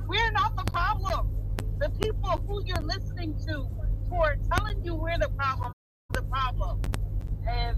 [0.06, 1.33] we're not the problem.
[1.78, 3.66] The people who you're listening to
[4.08, 5.72] who are telling you we're the problem,
[6.12, 6.80] the problem,
[7.48, 7.76] and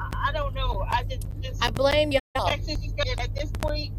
[0.00, 0.84] I, I don't know.
[0.90, 2.48] I just just I blame y'all.
[2.48, 3.20] Texas is good.
[3.20, 3.92] at this point.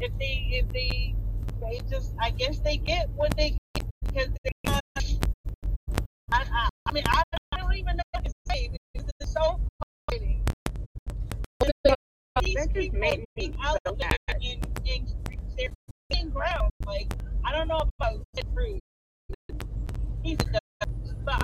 [0.00, 1.14] If they if they
[1.60, 4.50] they just I guess they get what they get because they.
[4.66, 4.80] Uh,
[6.32, 9.60] I, I I mean I, I don't even know what to say because it's so
[10.08, 10.42] frustrating.
[12.42, 14.42] These That just people made me out so there bad.
[14.42, 15.14] and, and
[15.56, 15.70] they're
[16.20, 16.70] in ground.
[16.88, 17.12] Like
[17.44, 18.80] I don't know about Ted Cruz.
[20.22, 20.60] He's a dumb,
[21.22, 21.34] but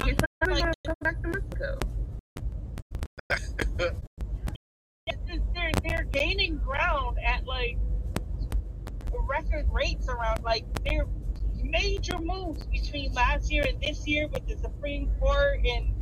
[0.41, 1.79] I'm like come back to Mexico.
[5.29, 7.77] just, they're they're gaining ground at like
[9.29, 11.07] record rates around like their
[11.63, 15.93] major moves between last year and this year with the Supreme Court and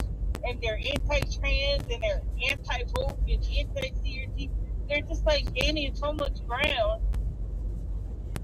[0.45, 4.51] and their anti-trans and their anti-vote and anti-CRT.
[4.89, 7.03] They're just like gaining so much ground.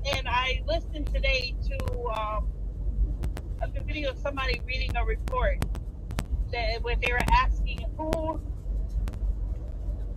[0.06, 2.48] And I listened today to um,
[3.62, 5.64] a video of somebody reading a report
[6.52, 8.40] that where they were asking who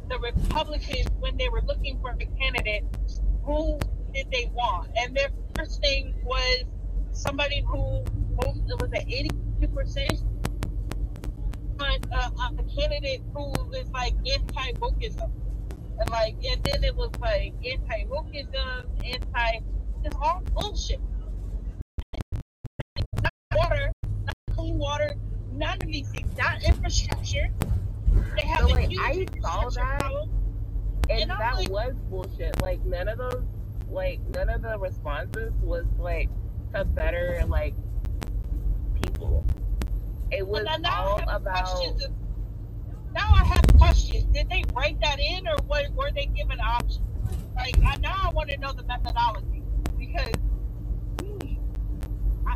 [0.10, 2.84] the Republicans, when they were looking for a candidate,
[3.44, 3.80] who
[4.14, 4.90] did they want?
[4.98, 6.66] And their first thing was
[7.12, 8.04] somebody who
[8.44, 9.10] most, it was an
[9.62, 10.24] 82%
[11.80, 15.32] on uh, on a candidate who is like anti-wokeism.
[16.02, 19.60] And like, and then it was like anti-wokeism, anti,
[20.04, 21.00] it's all bullshit.
[23.22, 23.92] Not water,
[24.26, 25.14] not clean water,
[25.54, 27.50] none of these things, not infrastructure.
[28.36, 30.00] They have So, a like, huge I saw that.
[30.00, 30.30] problem.
[31.10, 32.60] And And that like- was bullshit.
[32.62, 33.44] Like none of those,
[33.90, 36.30] like none of the responses was like
[36.74, 37.76] to better like
[39.04, 39.46] people.
[40.32, 41.66] It was Well, now, now I all about.
[41.66, 42.04] questions.
[43.14, 44.24] Now I have questions.
[44.34, 47.02] Did they write that in, or what, were they given options?
[47.56, 49.62] Like I, now, I want to know the methodology
[50.00, 50.32] because
[51.22, 51.56] hmm,
[52.48, 52.56] I,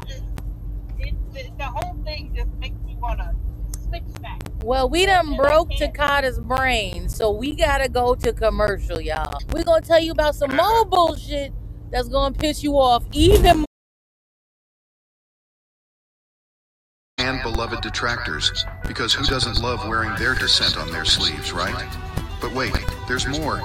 [1.00, 3.34] it, the, the whole thing just makes me want to
[3.80, 4.42] stick smack.
[4.64, 9.00] Well, we done And I broke can't- Takata's brain, so we gotta go to commercial,
[9.02, 9.38] y'all.
[9.52, 11.54] We're gonna tell you about some more bullshit
[11.92, 13.66] that's gonna piss you off even
[17.46, 21.88] beloved detractors, because who doesn't love wearing their dissent on their sleeves, right?
[22.42, 22.74] But wait,
[23.08, 23.62] there's more.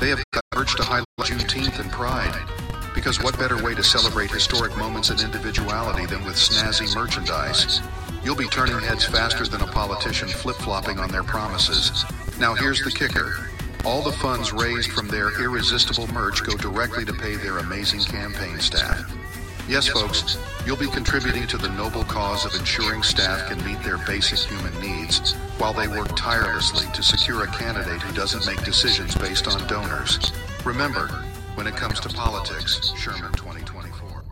[0.00, 2.34] They have got urge to highlight Juneteenth and Pride.
[2.92, 7.80] Because what better way to celebrate historic moments and individuality than with snazzy merchandise?
[8.24, 12.04] You'll be turning heads faster than a politician flip flopping on their promises.
[12.40, 13.48] Now here's the kicker
[13.84, 18.58] All the funds raised from their irresistible merch go directly to pay their amazing campaign
[18.58, 19.08] staff.
[19.70, 23.98] Yes, folks, you'll be contributing to the noble cause of ensuring staff can meet their
[23.98, 29.14] basic human needs while they work tirelessly to secure a candidate who doesn't make decisions
[29.14, 30.32] based on donors.
[30.64, 31.06] Remember,
[31.54, 34.24] when it comes to politics, Sherman 2024.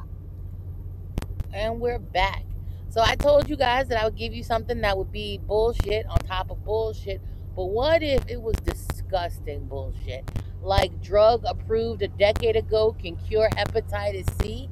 [1.53, 2.43] And we're back.
[2.89, 6.05] So I told you guys that I would give you something that would be bullshit
[6.07, 7.21] on top of bullshit.
[7.55, 10.29] But what if it was disgusting bullshit?
[10.63, 14.69] Like drug approved a decade ago can cure hepatitis C,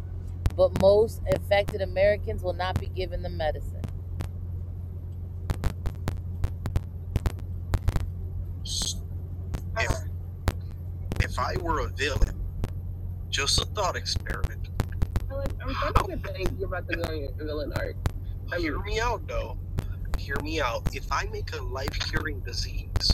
[0.57, 3.83] but most infected Americans will not be given the medicine.
[9.79, 9.93] If,
[11.21, 12.41] if I were a villain,
[13.29, 14.69] just a thought experiment.
[15.31, 17.97] I'm starting to think you're about to go on your villain arc.
[18.53, 19.59] I Hear me out, though.
[20.19, 20.95] Hear me out.
[20.95, 23.11] If I make a life-curing disease,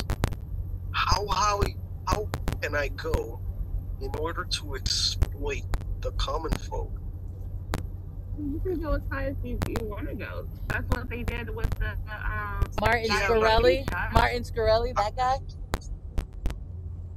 [0.93, 1.63] how how
[2.07, 2.29] how
[2.61, 3.41] can I go
[4.01, 5.65] in order to exploit
[6.01, 7.02] the common folk?
[8.39, 10.47] You can go as high as you, you want to go.
[10.69, 12.63] That's what they did with the um.
[12.81, 15.39] Martin Shkreli, Martin Shkreli, that guy.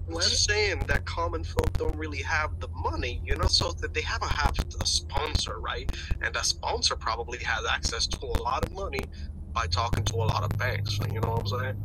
[0.07, 3.93] I'm just saying that common folk don't really have the money, you know, so that
[3.93, 5.91] they have a have a sponsor, right?
[6.21, 9.01] And that sponsor probably has access to a lot of money
[9.51, 10.99] by talking to a lot of banks.
[11.11, 11.83] You know what I'm saying?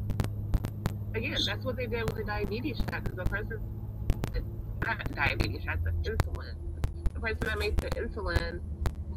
[1.14, 3.04] Again, that's what they did with the diabetes shot.
[3.04, 3.60] Because the person,
[4.84, 6.54] not diabetes shot, the insulin.
[7.14, 8.60] The person that makes the insulin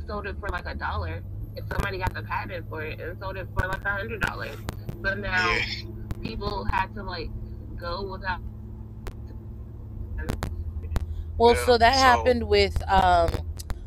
[0.07, 1.23] sold it for like a dollar.
[1.55, 4.55] If somebody got the patent for it and sold it for like a hundred dollars,
[5.01, 5.65] but now Yeah.
[6.21, 7.29] people had to like
[7.79, 8.39] go without.
[11.37, 13.29] Well, Yeah, so that so- happened with um,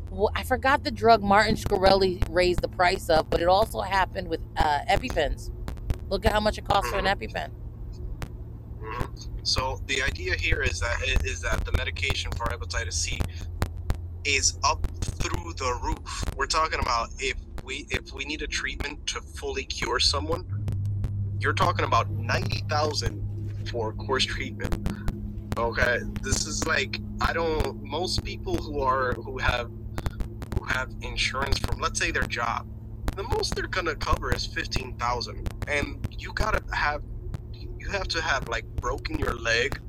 [0.09, 4.27] well, I forgot the drug Martin Shkreli raised the price of, but it also happened
[4.29, 5.51] with uh, EpiPens.
[6.09, 7.49] Look at how much it costs for an EpiPen.
[8.81, 9.27] Mhm.
[9.43, 13.19] So the idea here is that is that the medication for hepatitis C
[14.27, 16.23] is up through the roof.
[16.35, 20.43] We're talking about if we if we need a treatment to fully cure someone,
[21.39, 23.23] you're talking about ninety thousand
[23.71, 24.75] for course treatment.
[25.57, 27.81] Okay, this is like I don't.
[27.83, 29.71] Most people who are who have
[30.57, 32.67] who have insurance from let's say their job,
[33.15, 37.01] the most they're gonna cover is fifteen thousand, and you gotta have
[37.53, 39.79] you have to have like broken your leg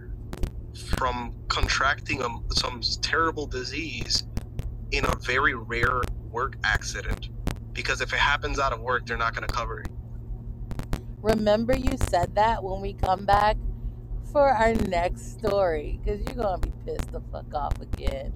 [0.97, 4.22] from contracting a, some terrible disease
[4.93, 7.28] in a very rare work accident
[7.72, 9.89] because if it happens out of work they're not going to cover it
[11.22, 13.57] Remember, you said that when we come back
[14.32, 18.32] for our next story, because you're gonna be pissed the fuck off again.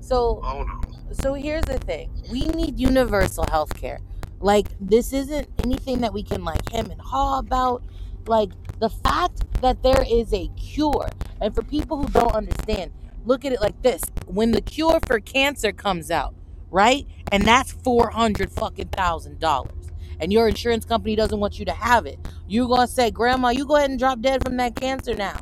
[0.00, 0.80] So, oh no
[1.22, 4.00] so here's the thing: we need universal health care.
[4.40, 7.82] Like, this isn't anything that we can like hem and haw about.
[8.26, 11.08] Like, the fact that there is a cure,
[11.40, 12.92] and for people who don't understand,
[13.24, 16.34] look at it like this: when the cure for cancer comes out,
[16.70, 19.90] right, and that's four hundred fucking thousand dollars,
[20.20, 23.66] and your insurance company doesn't want you to have it, you're gonna say, "Grandma, you
[23.66, 25.40] go ahead and drop dead from that cancer now,"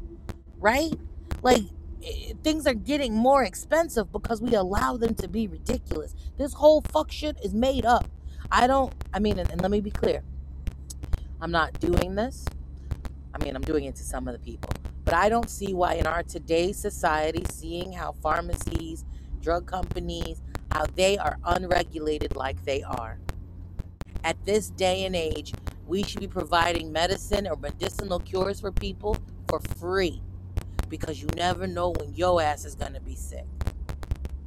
[0.58, 0.92] right?
[1.42, 1.62] Like,
[2.42, 6.14] things are getting more expensive because we allow them to be ridiculous.
[6.38, 8.08] This whole fuck shit is made up.
[8.50, 10.22] I don't, I mean, and, and let me be clear
[11.40, 12.44] I'm not doing this.
[13.34, 14.70] I mean, I'm doing it to some of the people.
[15.06, 19.04] But I don't see why in our today's society, seeing how pharmacies,
[19.40, 20.42] drug companies,
[20.72, 23.20] how they are unregulated like they are.
[24.24, 25.54] At this day and age,
[25.86, 29.16] we should be providing medicine or medicinal cures for people
[29.48, 30.20] for free
[30.88, 33.46] because you never know when your ass is gonna be sick.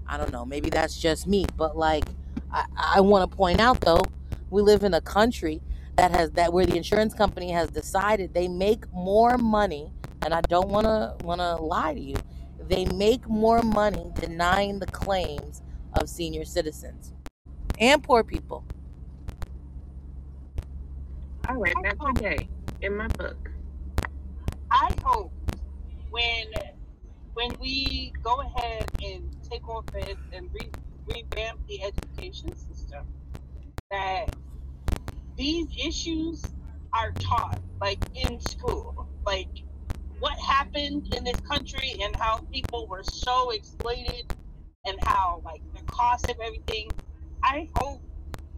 [0.05, 2.03] I don't know, maybe that's just me, but like
[2.51, 4.01] I, I want to point out though,
[4.49, 5.61] we live in a country
[5.95, 9.93] that has that where the insurance company has decided they make more money,
[10.23, 12.15] and I don't want to want to lie to you,
[12.59, 15.61] they make more money denying the claims
[15.93, 17.13] of senior citizens
[17.79, 18.65] and poor people.
[21.47, 22.49] All right, that's okay
[22.81, 23.49] in my book.
[24.71, 25.33] I hope
[26.09, 26.45] when
[27.33, 30.73] when we go ahead and take office and re-
[31.07, 33.05] revamp the education system,
[33.91, 34.27] that
[35.37, 36.53] these issues
[36.93, 39.49] are taught like in school, like
[40.19, 44.33] what happened in this country and how people were so exploited
[44.85, 46.89] and how like the cost of everything.
[47.43, 48.01] I hope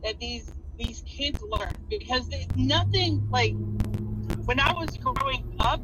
[0.03, 3.53] that these these kids learn because there's nothing like
[4.45, 5.81] when I was growing up,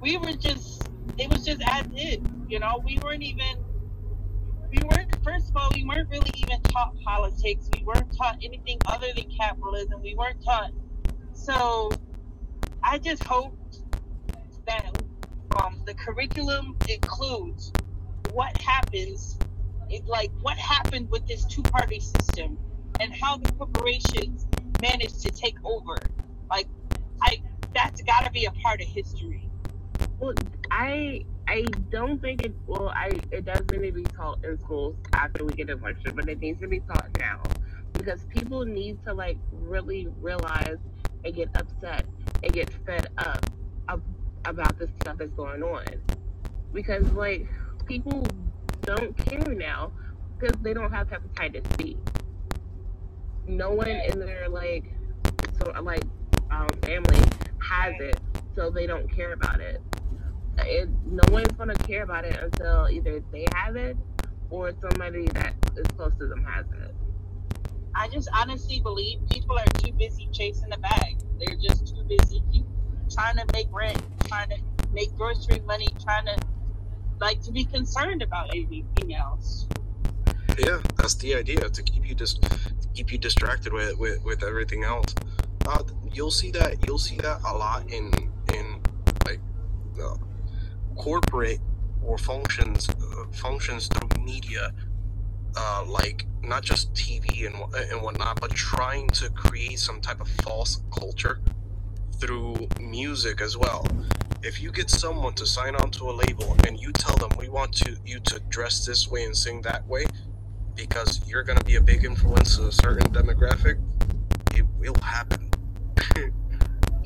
[0.00, 0.88] we were just
[1.18, 2.82] it was just as it, you know.
[2.84, 3.64] We weren't even
[4.70, 7.68] we weren't first of all we weren't really even taught politics.
[7.72, 10.02] We weren't taught anything other than capitalism.
[10.02, 10.72] We weren't taught.
[11.32, 11.90] So
[12.82, 13.56] I just hope
[14.66, 15.02] that
[15.60, 17.72] um, the curriculum includes
[18.32, 19.38] what happens,
[19.90, 22.58] it, like what happened with this two-party system,
[23.00, 24.46] and how the corporations
[24.80, 25.96] managed to take over.
[26.50, 26.66] Like,
[27.22, 27.40] I
[27.74, 29.48] that's got to be a part of history.
[30.18, 30.34] Well,
[30.70, 32.54] I I don't think it.
[32.66, 36.28] Well, I it does need to be taught in schools after we get election, but
[36.28, 37.42] it needs to be taught now
[37.92, 40.78] because people need to like really realize
[41.24, 42.04] and get upset
[42.42, 43.44] and get fed up
[44.48, 45.84] about the stuff that's going on
[46.72, 47.46] because like
[47.86, 48.26] people
[48.82, 49.92] don't care now
[50.38, 51.96] because they don't have hepatitis B.
[53.48, 54.84] No one in their like
[55.74, 56.02] of like
[56.50, 57.18] um, family
[57.60, 58.20] has it,
[58.54, 59.80] so they don't care about it.
[60.58, 63.96] It no one's gonna care about it until either they have it
[64.50, 66.94] or somebody that is close to them has it.
[67.94, 71.16] I just honestly believe people are too busy chasing the bag.
[71.38, 72.42] They're just too busy
[73.16, 74.56] trying to make rent, trying to
[74.92, 76.36] make grocery money, trying to
[77.18, 79.66] like to be concerned about anything else.
[80.58, 82.44] Yeah, that's the idea to keep you just
[82.94, 85.14] keep you distracted with with, with everything else.
[85.66, 88.12] Uh, you'll see that you'll see that a lot in
[88.54, 88.80] in
[89.24, 89.40] like
[90.96, 91.60] corporate
[92.02, 94.72] or functions uh, functions through media,
[95.56, 97.56] uh, like not just TV and
[97.90, 101.40] and whatnot, but trying to create some type of false culture
[102.18, 103.86] through music as well.
[104.42, 107.48] If you get someone to sign on to a label and you tell them we
[107.48, 110.06] want to you to dress this way and sing that way,
[110.74, 113.80] because you're gonna be a big influence to a certain demographic,
[114.54, 115.50] it will happen.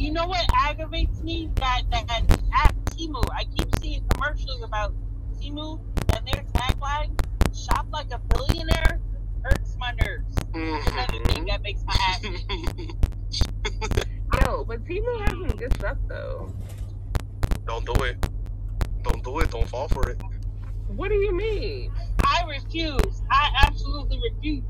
[0.01, 1.51] You know what aggravates me?
[1.57, 3.23] That that, that app Temu.
[3.35, 4.95] I keep seeing commercials about
[5.39, 5.79] Temu
[6.17, 7.11] and their tagline
[7.55, 8.99] "Shop like a billionaire"
[9.43, 10.35] hurts my nerves.
[10.55, 10.89] Mm-hmm.
[10.89, 12.25] Another thing that makes my ass.
[14.51, 14.57] itch.
[14.57, 16.53] Yo, but Temu has some good stuff though.
[17.67, 18.17] Don't do it.
[19.03, 19.51] Don't do it.
[19.51, 20.21] Don't fall for it.
[20.89, 21.93] What do you mean?
[22.25, 23.23] I refuse.
[23.31, 24.65] I absolutely refuse.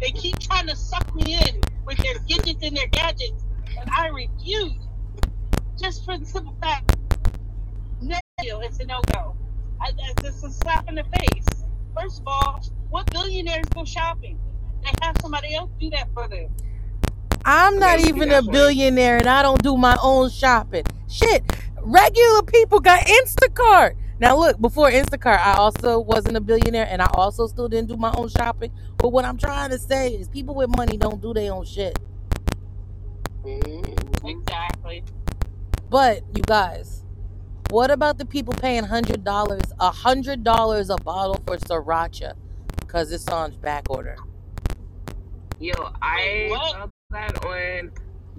[0.00, 3.44] They keep trying to suck me in with their gadgets and their gadgets,
[3.80, 4.74] and I refuse.
[5.80, 6.96] Just for the simple fact,
[8.00, 8.18] no,
[8.60, 9.34] it's a no go.
[10.24, 11.64] It's a slap in the face.
[11.98, 12.60] First of all,
[12.90, 14.38] what billionaires go shopping?
[14.82, 16.54] They have somebody else do that for them.
[17.44, 20.84] I'm not even a billionaire and I don't do my own shopping.
[21.08, 21.42] Shit,
[21.80, 23.96] regular people got Instacart.
[24.20, 27.96] Now look, before Instacart, I also wasn't a billionaire and I also still didn't do
[27.96, 28.72] my own shopping.
[28.96, 31.98] But what I'm trying to say is people with money don't do their own shit.
[33.44, 34.26] Mm-hmm.
[34.28, 35.02] Exactly.
[35.90, 37.04] But you guys,
[37.70, 42.34] what about the people paying hundred dollars, a hundred dollars a bottle for sriracha,
[42.80, 44.16] because it's on back order?
[45.58, 46.91] Yo, I Wait, what?
[47.12, 47.92] Saw that on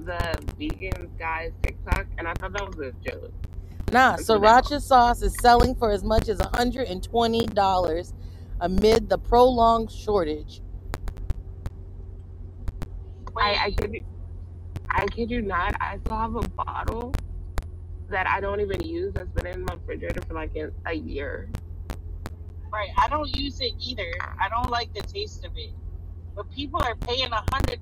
[0.06, 3.32] the vegan guy's TikTok, and I thought that was a joke.
[3.92, 8.14] Nah, Like, sriracha sauce is selling for as much as $120
[8.62, 10.62] amid the prolonged shortage.
[13.38, 14.06] I, I kid you,
[14.90, 15.76] I kid you not.
[15.82, 17.14] I still have a bottle
[18.10, 21.50] that I don't even use that's been in my refrigerator for like a, a year.
[22.72, 22.90] Right.
[22.98, 24.12] I don't use it either.
[24.22, 25.72] I don't like the taste of it.
[26.36, 27.80] But people are paying a hundred.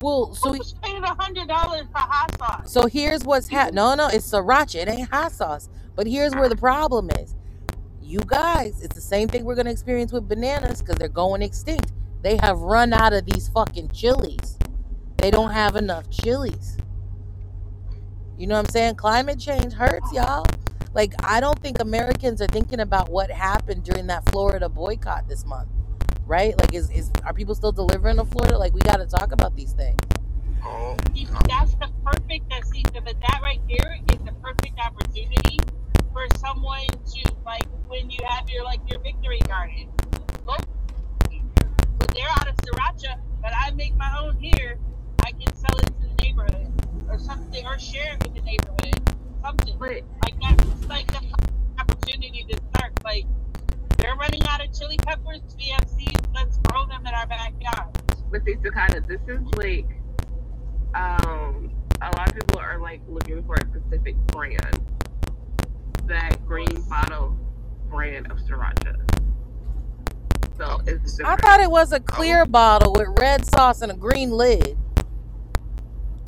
[0.00, 2.72] Well, so paying a hundred dollars for hot sauce?
[2.72, 3.76] so here's what's happening.
[3.76, 4.82] No, no, it's sriracha.
[4.82, 5.68] It ain't hot sauce.
[5.96, 7.34] But here's where the problem is.
[8.00, 11.92] You guys, it's the same thing we're gonna experience with bananas because they're going extinct.
[12.22, 14.58] They have run out of these fucking chilies.
[15.18, 16.78] They don't have enough chilies.
[18.36, 18.94] You know what I'm saying?
[18.94, 20.46] Climate change hurts, y'all.
[20.94, 25.44] Like, I don't think Americans are thinking about what happened during that Florida boycott this
[25.44, 25.68] month,
[26.28, 26.56] right?
[26.58, 28.58] Like, is, is are people still delivering to Florida?
[28.58, 29.98] Like, we got to talk about these things.
[30.64, 30.96] Oh,
[31.48, 32.50] That's the perfect.
[32.50, 35.58] That see, but that right there is the perfect opportunity
[36.12, 39.88] for someone to like when you have your like your victory garden.
[40.46, 40.60] Look,
[41.98, 44.78] but they're out of sriracha, but I make my own here.
[45.24, 46.72] I can sell it to the neighborhood
[47.08, 49.00] or something, or share it with the neighborhood.
[49.42, 51.22] Something But like that's like the
[51.80, 52.92] opportunity to start.
[53.04, 53.24] Like
[53.98, 56.34] they're running out of chili peppers, VFCs.
[56.34, 57.88] Let's grow them in our backyard.
[58.30, 59.86] but see, Takata, this is like,
[60.94, 61.70] um,
[62.00, 64.80] a lot of people are like looking for a specific brand.
[66.06, 67.36] That green bottle
[67.90, 68.96] brand of sriracha.
[70.56, 74.30] So it's I thought it was a clear bottle with red sauce and a green
[74.30, 74.76] lid.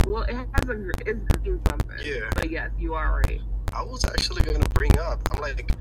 [0.05, 1.97] Well, it has a gr- it's green something.
[2.03, 2.29] Yeah.
[2.35, 3.41] But yes, you are right.
[3.73, 5.19] I was actually gonna bring up.
[5.31, 5.71] I'm like,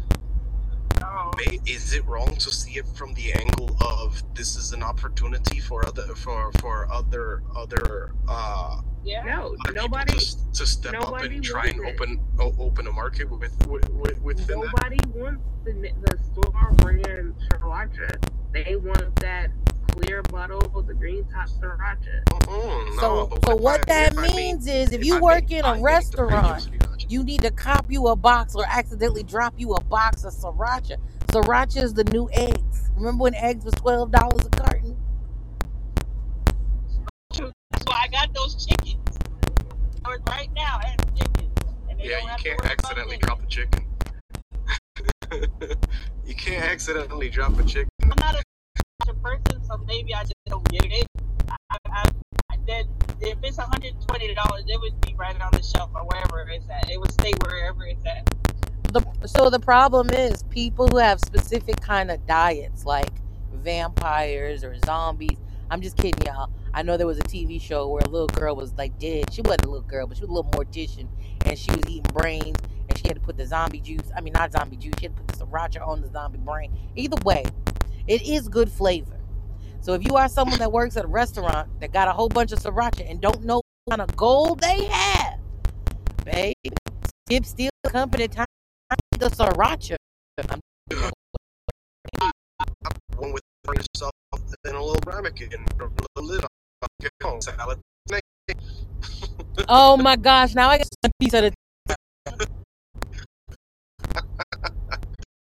[1.36, 5.60] May, is it wrong to see it from the angle of this is an opportunity
[5.60, 9.22] for other for for other other uh Yeah.
[9.24, 12.02] No, Are nobody, to, to step up and try and wants it.
[12.02, 12.20] open
[12.58, 14.72] open a market with with, with within that.
[14.74, 15.72] nobody wants the
[16.04, 18.08] the store brand sriracha.
[18.52, 19.50] They want that
[19.92, 22.24] clear bottle with the green top sriracha.
[22.24, 25.00] Mm-mm, no, So, but so if what I- that if I made- means is, if
[25.00, 26.68] if you I work made- in I a made the restaurant,
[27.08, 30.96] you need to cop you a box or accidentally drop you a box of sriracha.
[31.28, 32.90] Sriracha is the new eggs.
[32.96, 34.96] Remember when eggs was twelve dollars a carton?
[37.30, 38.96] That's why I got those chickens.
[40.28, 41.50] Right now, I have chickens.
[41.88, 43.86] And they Yeah, you can't accidentally drop a chicken.
[46.26, 47.88] you can't accidentally drop a chicken.
[48.02, 48.42] I'm not a sriracha
[49.22, 51.06] person, so maybe I just don't get it.
[51.48, 52.10] I, I,
[53.20, 56.90] if it's $120, it would be right on the shelf or wherever it's at.
[56.90, 58.26] It would stay wherever it's at.
[58.92, 63.10] The, so the problem is people who have specific kind of diets like
[63.52, 65.38] vampires or zombies.
[65.70, 66.50] I'm just kidding y'all.
[66.72, 69.32] I know there was a TV show where a little girl was like dead.
[69.32, 71.06] She wasn't a little girl, but she was a little mortician
[71.44, 72.56] and she was eating brains
[72.88, 74.10] and she had to put the zombie juice.
[74.16, 76.76] I mean not zombie juice, she had to put the sriracha on the zombie brain.
[76.96, 77.44] Either way,
[78.10, 79.20] it is good flavor.
[79.80, 82.50] So if you are someone that works at a restaurant that got a whole bunch
[82.50, 85.38] of sriracha and don't know what kind of gold they have,
[86.24, 86.54] babe,
[87.28, 88.46] skip steal the company time
[89.18, 89.94] the sriracha.
[90.48, 90.60] I'm-
[93.16, 94.12] One with yourself
[94.64, 97.78] in a little ramekin and a little lid on your own salad.
[99.68, 100.54] Oh my gosh!
[100.54, 102.50] Now I got a piece of the.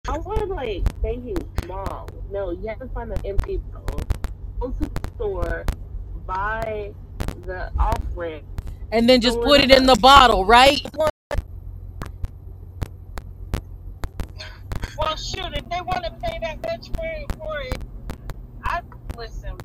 [0.09, 2.09] I was like thinking small.
[2.29, 4.01] No, you have to find an empty bottle.
[4.59, 5.65] Go to the store,
[6.25, 6.93] buy
[7.45, 8.43] the off-brand.
[8.91, 10.81] And then just put it in the bottle, right?
[14.97, 17.77] Well, shoot, if they want to pay that much for it, for it,
[18.65, 18.81] I
[19.17, 19.57] listen.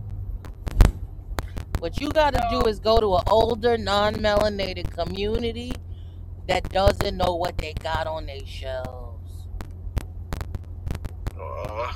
[1.80, 5.72] What you got to do is go to an older, non-melanated community
[6.46, 9.17] that doesn't know what they got on their shelves.
[11.58, 11.92] Uh,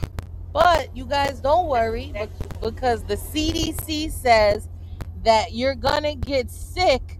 [0.52, 2.12] But you guys don't worry
[2.60, 4.68] because the CDC says
[5.24, 7.18] that you're gonna get sick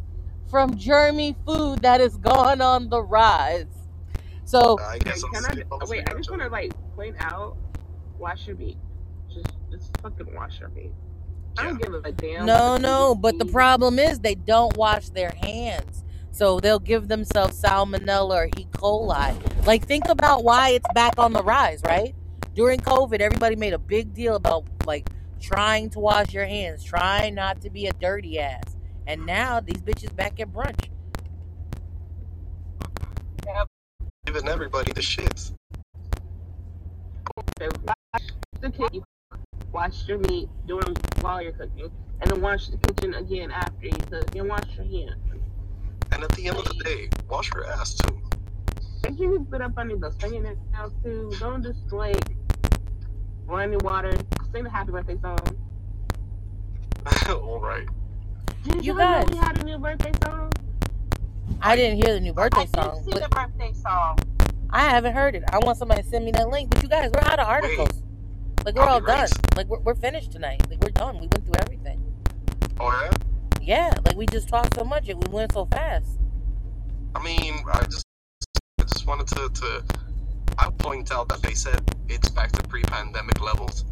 [0.50, 3.66] from germy food that is gone on the rise.
[4.44, 5.52] So I Wait, guess I'll can I?
[5.52, 7.56] sleep Wait, I just want to like point out,
[8.18, 8.76] wash your meat.
[9.32, 10.92] Just, just fucking wash your meat.
[11.58, 12.44] I don't give a damn.
[12.46, 16.04] No, what the no, but the problem is they don't wash their hands.
[16.32, 18.66] So they'll give themselves salmonella or E.
[18.72, 19.66] coli.
[19.66, 22.14] Like, think about why it's back on the rise, right?
[22.54, 25.08] During COVID, everybody made a big deal about like
[25.40, 28.76] trying to wash your hands, trying not to be a dirty ass.
[29.06, 30.88] And now these bitches back at brunch.
[34.26, 35.52] Giving everybody the shits.
[37.58, 38.26] So wash
[38.60, 39.02] the kitchen,
[39.72, 41.90] wash your meat during while you're cooking,
[42.20, 45.16] and then wash the kitchen again after you cook, and wash your hands.
[46.12, 48.20] And at the end of the day, wash your ass too.
[49.04, 52.22] If you can put up under the singing it out too, don't just like
[53.46, 54.12] running water,
[54.52, 55.38] sing the happy birthday song.
[57.28, 57.86] All right.
[58.64, 60.52] Did You you guys- know we had a new birthday song?
[61.60, 62.96] I didn't hear the new birthday I song.
[62.96, 64.18] did see but the birthday song.
[64.70, 65.44] I haven't heard it.
[65.52, 66.70] I want somebody to send me that link.
[66.70, 68.02] But you guys, we're out of articles.
[68.64, 69.20] Like we're I'll all done.
[69.20, 69.56] right.
[69.56, 70.62] Like we're, we're finished tonight.
[70.70, 71.14] Like we're done.
[71.16, 72.02] We went through everything.
[72.80, 73.10] Oh yeah.
[73.64, 76.18] Yeah, like we just talked so much and we went so fast.
[77.14, 78.04] I mean, I just,
[78.80, 79.84] I just wanted to, to,
[80.58, 83.84] I point out that they said it's back to pre-pandemic levels.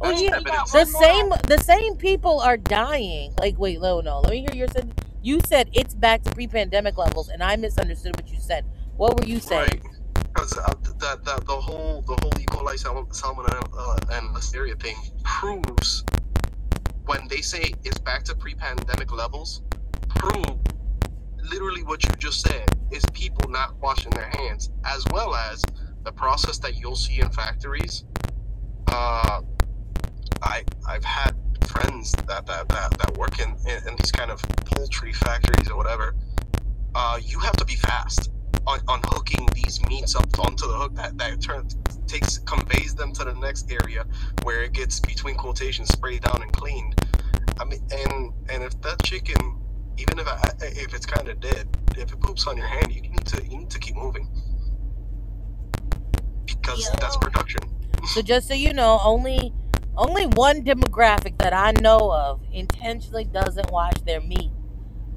[0.00, 1.02] Oh That's yeah, the more.
[1.02, 3.34] same the same people are dying.
[3.38, 4.20] Like wait, no, no.
[4.20, 4.92] Let me hear your said.
[5.22, 8.64] You said it's back to pre-pandemic levels, and I misunderstood what you said.
[8.96, 9.68] What were you saying?
[9.70, 9.82] Right.
[10.14, 12.44] Because uh, that, that the whole the whole E.
[12.46, 16.04] coli sal- salmonella uh, and listeria thing proves
[17.06, 19.62] when they say it's back to pre-pandemic levels,
[20.08, 20.58] prove
[21.50, 25.64] literally what you just said is people not washing their hands, as well as
[26.04, 28.04] the process that you'll see in factories.
[28.88, 29.42] Uh,
[30.42, 31.34] I I've had
[31.66, 35.76] friends that that, that, that work in, in, in these kind of poultry factories or
[35.76, 36.14] whatever.
[36.94, 38.30] Uh, you have to be fast
[38.66, 41.68] on, on hooking these meats up onto the hook that that turn,
[42.06, 44.04] takes conveys them to the next area
[44.42, 46.94] where it gets between quotations sprayed down and cleaned.
[47.58, 49.60] I mean, and and if that chicken,
[49.98, 53.02] even if I, if it's kind of dead, if it poops on your hand, you
[53.02, 54.28] need to you need to keep moving
[56.46, 57.60] because that's production.
[58.14, 59.52] So just so you know, only
[59.96, 64.52] only one demographic that I know of intentionally doesn't wash their meat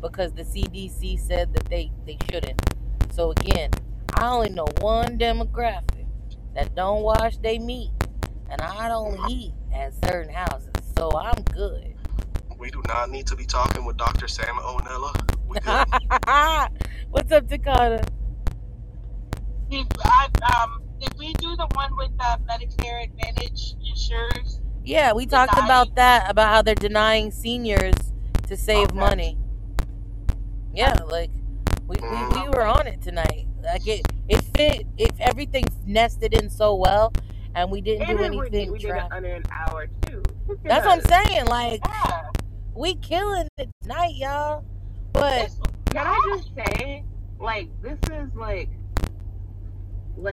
[0.02, 2.60] because the CDC said that they they shouldn't.
[3.12, 3.70] So again,
[4.16, 6.08] I only know one demographic
[6.56, 7.92] that don't wash their meat,
[8.50, 11.89] and I don't eat at certain houses, so I'm good.
[12.60, 14.28] We do not need to be talking with Dr.
[14.28, 15.14] Sam Onella.
[15.47, 16.89] We good.
[17.12, 18.03] What's up, Dakota?
[19.70, 20.28] Did, I,
[20.62, 24.62] um, did we do the one with uh, Medicare Advantage insurers?
[24.84, 25.68] Yeah, we talked Denying.
[25.70, 27.95] about that, about how they're denying seniors
[28.47, 28.97] to save Okay.
[28.99, 29.38] money.
[30.74, 31.32] Yeah, like
[31.88, 33.47] we, we, we were on it tonight.
[33.64, 34.86] Like it, it fit.
[34.97, 37.12] If everything nested in so well,
[37.55, 39.43] and we didn't And do then we, did- anything, we did tra- it under an
[39.51, 40.24] hour too.
[40.47, 41.45] Look at that's what I'm saying.
[41.47, 42.30] Like Yeah.
[42.80, 44.64] We killing it tonight, y'all.
[45.12, 45.50] But
[45.92, 47.04] Can I just say,
[47.38, 48.70] like, this is like,
[50.16, 50.34] like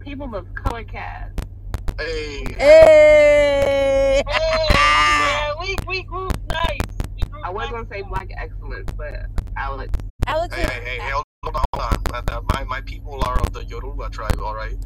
[0.00, 1.32] people of color cast.
[1.98, 6.78] Hey, hey, Hey, man, we, we grew nice.
[7.14, 7.70] We grew I was nice.
[7.70, 9.92] gonna say black excellence, but Alex,
[10.26, 12.02] Alex, hey, hey, hey, hold hold on, hold on.
[12.10, 14.76] My- My, my people are of the Yoruba tribe, all right?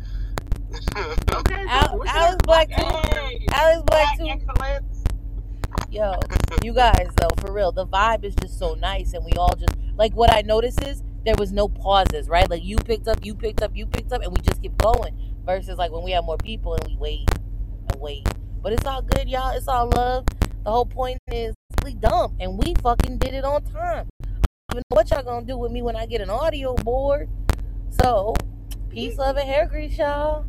[0.99, 2.85] okay, Al- look at Alex us, Black too.
[2.85, 4.29] Hey, Alex Black black too.
[4.29, 4.94] excellence.
[5.95, 6.19] Yo,
[6.65, 9.77] you guys though, for real, the vibe is just so nice, and we all just
[9.97, 12.51] like what I noticed is there was no pauses, right?
[12.51, 15.17] Like you picked up, you picked up, you picked up, and we just keep going.
[15.45, 17.31] Versus like when we have more people and we wait
[17.93, 18.27] and wait.
[18.61, 19.57] But it's all good, y'all.
[19.57, 20.27] It's all love.
[20.65, 24.09] The whole point is we dumb, and we fucking did it on time.
[24.25, 26.75] I don't even know what y'all gonna do with me when I get an audio
[26.75, 27.29] board.
[28.03, 28.35] So,
[28.91, 30.45] peace, love, and hair grease, y'all.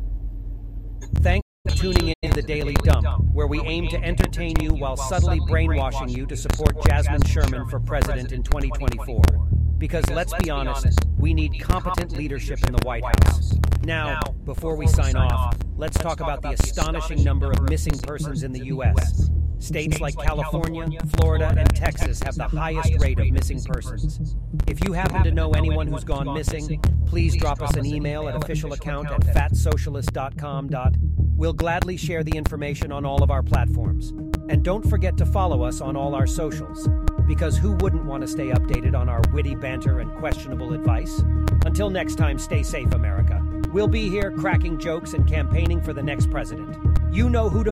[1.20, 4.96] Thanks for tuning in to the Daily Dump, where we aim to entertain you while
[4.96, 9.55] subtly brainwashing you to support Jasmine Sherman for president in 2024.
[9.78, 13.54] Because let's be honest, we need competent leadership in the White House.
[13.84, 18.52] Now, before we sign off, let's talk about the astonishing number of missing persons in
[18.52, 19.30] the U.S.
[19.58, 24.36] States like California, Florida, and Texas have the highest rate of missing persons.
[24.66, 28.36] If you happen to know anyone who's gone missing, please drop us an email at
[28.36, 30.70] official account at fatsocialist.com.
[31.36, 34.10] We'll gladly share the information on all of our platforms.
[34.48, 36.88] And don't forget to follow us on all our socials,
[37.26, 41.22] because who wouldn't want to stay updated on our witty banter and questionable advice?
[41.64, 43.42] Until next time, stay safe, America.
[43.72, 46.76] We'll be here cracking jokes and campaigning for the next president.
[47.12, 47.70] You know who to